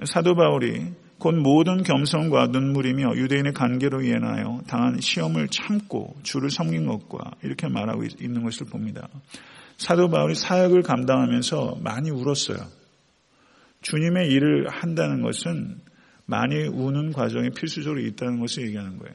사도 0.05 0.35
바울이 0.35 0.93
곧 1.23 1.37
모든 1.37 1.85
겸손과 1.85 2.49
눈물이며 2.49 3.15
유대인의 3.15 3.53
관계로 3.53 4.03
인하여 4.03 4.61
당한 4.67 5.01
시험을 5.01 5.47
참고 5.51 6.17
주를 6.25 6.51
섬긴 6.51 6.87
것과 6.87 7.31
이렇게 7.45 7.69
말하고 7.69 8.03
있는 8.21 8.43
것을 8.43 8.67
봅니다. 8.67 9.09
사도 9.77 10.09
바울이 10.09 10.35
사역을 10.35 10.83
감당하면서 10.83 11.79
많이 11.81 12.11
울었어요. 12.11 12.59
주님의 13.83 14.33
일을 14.33 14.69
한다는 14.69 15.23
것은 15.23 15.81
많이 16.27 16.57
우는 16.67 17.13
과정이 17.13 17.51
필수적으로 17.51 18.01
있다는 18.01 18.41
것을 18.41 18.67
얘기하는 18.67 18.99
거예요. 18.99 19.15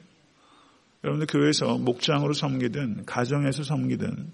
여러분들 1.04 1.26
교회에서 1.26 1.76
목장으로 1.76 2.32
섬기든 2.32 3.04
가정에서 3.04 3.64
섬기든 3.64 4.32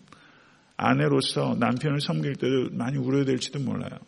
아내로서 0.76 1.56
남편을 1.58 2.00
섬길 2.00 2.36
때도 2.36 2.68
많이 2.70 2.98
울어야 2.98 3.24
될지도 3.24 3.58
몰라요. 3.58 3.98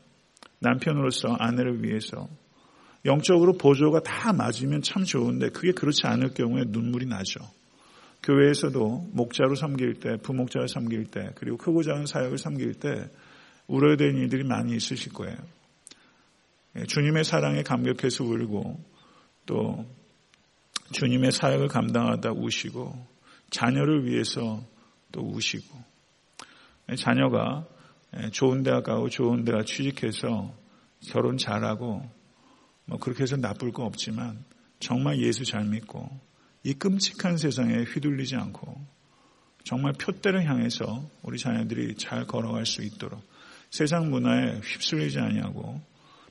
남편으로서 0.61 1.35
아내를 1.41 1.83
위해서 1.83 2.29
영적으로 3.07 3.55
보조가 3.55 4.01
다 4.01 4.33
맞으면 4.33 4.83
참 4.83 5.05
좋은데 5.05 5.51
그게 5.51 5.73
그렇지 5.73 6.07
않을 6.07 6.35
경우에 6.35 6.64
눈물이 6.66 7.07
나죠. 7.07 7.40
교회에서도 8.23 9.11
목자로 9.12 9.55
섬길 9.55 10.01
때, 10.01 10.16
부목자를 10.16 10.69
섬길 10.69 11.07
때, 11.07 11.31
그리고 11.37 11.57
크고 11.57 11.83
작은 11.83 12.07
사역을 12.07 12.38
섬길 12.38 12.75
때 12.75 13.09
울어야 13.69 13.97
되는 13.97 14.16
일들이 14.16 14.42
많이 14.42 14.75
있으실 14.75 15.12
거예요. 15.12 15.37
예, 16.77 16.85
주님의 16.85 17.25
사랑에 17.25 17.62
감격해서 17.62 18.25
울고 18.25 18.81
또 19.47 19.87
주님의 20.92 21.33
사역을 21.33 21.69
감당하다 21.69 22.33
우시고 22.33 23.07
자녀를 23.51 24.07
위해서 24.07 24.62
또 25.12 25.23
우시고 25.23 25.79
자녀가 26.99 27.66
좋은 28.33 28.62
대학 28.62 28.85
가고 28.85 29.09
좋은 29.09 29.45
대학 29.45 29.66
취직해서 29.66 30.53
결혼 31.09 31.37
잘하고 31.38 32.03
뭐 32.87 32.99
그렇게 32.99 33.25
해서 33.25 33.37
나쁠 33.37 33.72
거 33.72 33.85
없지만 33.85 34.44
정말 34.81 35.20
예수 35.20 35.44
잘 35.44 35.64
믿고 35.64 36.09
이 36.62 36.75
끔찍한 36.75 37.37
세상에 37.37 37.85
휘둘리지 37.85 38.37
않고 38.37 38.81
정말 39.64 39.92
표대를 39.92 40.49
향해서 40.49 41.09
우리 41.22 41.38
자녀들이 41.38 41.96
잘 41.96 42.27
걸어갈 42.27 42.66
수 42.66 42.83
있도록 42.83 43.22
세상 43.70 44.11
문화에 44.11 44.61
휩쓸리지 44.61 45.18
아니하고 45.18 45.81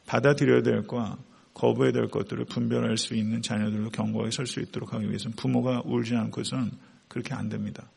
받아들여야 0.06 0.62
될과 0.62 1.18
거부해야 1.54 1.92
될 1.92 2.08
것들을 2.10 2.46
분별할 2.46 2.98
수 2.98 3.16
있는 3.16 3.42
자녀들로 3.42 3.90
경고하게 3.90 4.32
설 4.32 4.46
수 4.46 4.60
있도록 4.60 4.94
하기 4.94 5.08
위해서는 5.08 5.36
부모가 5.36 5.82
울지 5.86 6.16
않고선 6.16 6.72
그렇게 7.08 7.34
안 7.34 7.50
됩니다. 7.50 7.90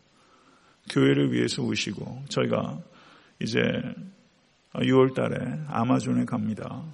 교회를 0.91 1.33
위해서 1.33 1.63
우시고 1.63 2.25
저희가 2.29 2.81
이제 3.41 3.61
6월 4.75 5.15
달에 5.15 5.61
아마존에 5.69 6.25
갑니다. 6.25 6.85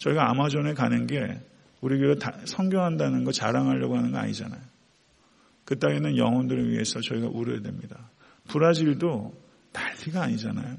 저희가 0.00 0.30
아마존에 0.30 0.74
가는 0.74 1.06
게 1.06 1.40
우리 1.80 1.98
교회 1.98 2.14
성경한다는 2.44 3.24
거 3.24 3.32
자랑하려고 3.32 3.96
하는 3.96 4.12
거 4.12 4.18
아니잖아요. 4.18 4.60
그 5.64 5.78
땅에는 5.78 6.16
영혼들을 6.16 6.70
위해서 6.70 7.00
저희가 7.00 7.28
울어야 7.28 7.60
됩니다. 7.60 8.10
브라질도 8.48 9.32
난리가 9.72 10.22
아니잖아요. 10.22 10.76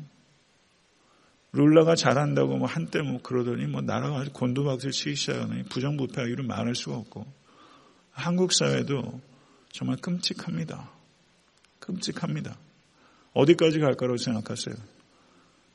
룰라가 1.53 1.95
잘한다고 1.95 2.57
뭐 2.57 2.67
한때 2.67 3.01
뭐 3.01 3.19
그러더니 3.21 3.65
뭐 3.65 3.81
나라가 3.81 4.23
곤두박질 4.31 4.91
치기 4.91 5.15
시작하니 5.15 5.63
부정부패하기로 5.63 6.43
말할 6.43 6.75
수가 6.75 6.97
없고 6.97 7.25
한국 8.11 8.53
사회도 8.53 9.21
정말 9.71 9.97
끔찍합니다. 9.97 10.89
끔찍합니다. 11.79 12.57
어디까지 13.33 13.79
갈까라고 13.79 14.17
생각하세요? 14.17 14.75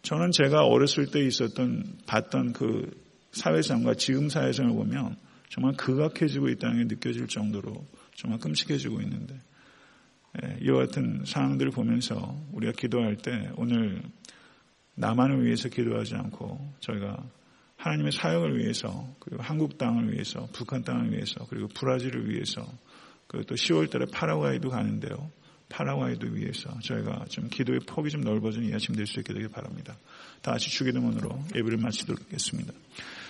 저는 0.03 0.31
제가 0.31 0.65
어렸을 0.65 1.07
때 1.07 1.21
있었던 1.25 1.99
봤던 2.07 2.53
그 2.53 3.06
사회상과 3.37 3.95
지금 3.95 4.29
사회상을 4.29 4.73
보면 4.73 5.17
정말 5.49 5.75
극악해지고 5.75 6.49
있다는 6.49 6.89
게 6.89 6.95
느껴질 6.95 7.29
정도로 7.29 7.87
정말 8.15 8.41
끔찍해지고 8.41 9.01
있는데 9.03 9.39
예, 10.43 10.59
이와 10.63 10.87
같은 10.87 11.23
상황들을 11.25 11.71
보면서 11.71 12.39
우리가 12.53 12.73
기도할 12.73 13.17
때 13.17 13.51
오늘 13.57 14.03
나만을 14.95 15.45
위해서 15.45 15.69
기도하지 15.69 16.15
않고 16.15 16.75
저희가 16.81 17.23
하나님의 17.77 18.13
사역을 18.13 18.59
위해서 18.59 19.15
그리고 19.21 19.43
한국 19.43 19.79
땅을 19.79 20.13
위해서 20.13 20.49
북한 20.53 20.83
땅을 20.83 21.13
위해서 21.13 21.47
그리고 21.49 21.69
브라질을 21.69 22.31
위해서 22.31 22.67
그리고 23.27 23.47
또 23.47 23.55
10월 23.55 23.91
달에 23.91 24.07
파라과이도 24.07 24.71
가는데요. 24.71 25.31
파라과이도 25.69 26.29
위해서 26.29 26.79
저희가 26.81 27.27
좀 27.29 27.49
기도의 27.49 27.81
폭이 27.81 28.11
좀 28.11 28.23
넓어진 28.23 28.65
이 28.65 28.75
아침 28.75 28.95
될 28.95 29.07
수 29.07 29.19
있게 29.21 29.33
되길 29.33 29.49
바랍니다. 29.49 29.97
다 30.41 30.53
같이 30.53 30.71
주기도문으로 30.71 31.45
예배를 31.55 31.79
마치도록 31.79 32.23
하겠습니다. 32.27 32.73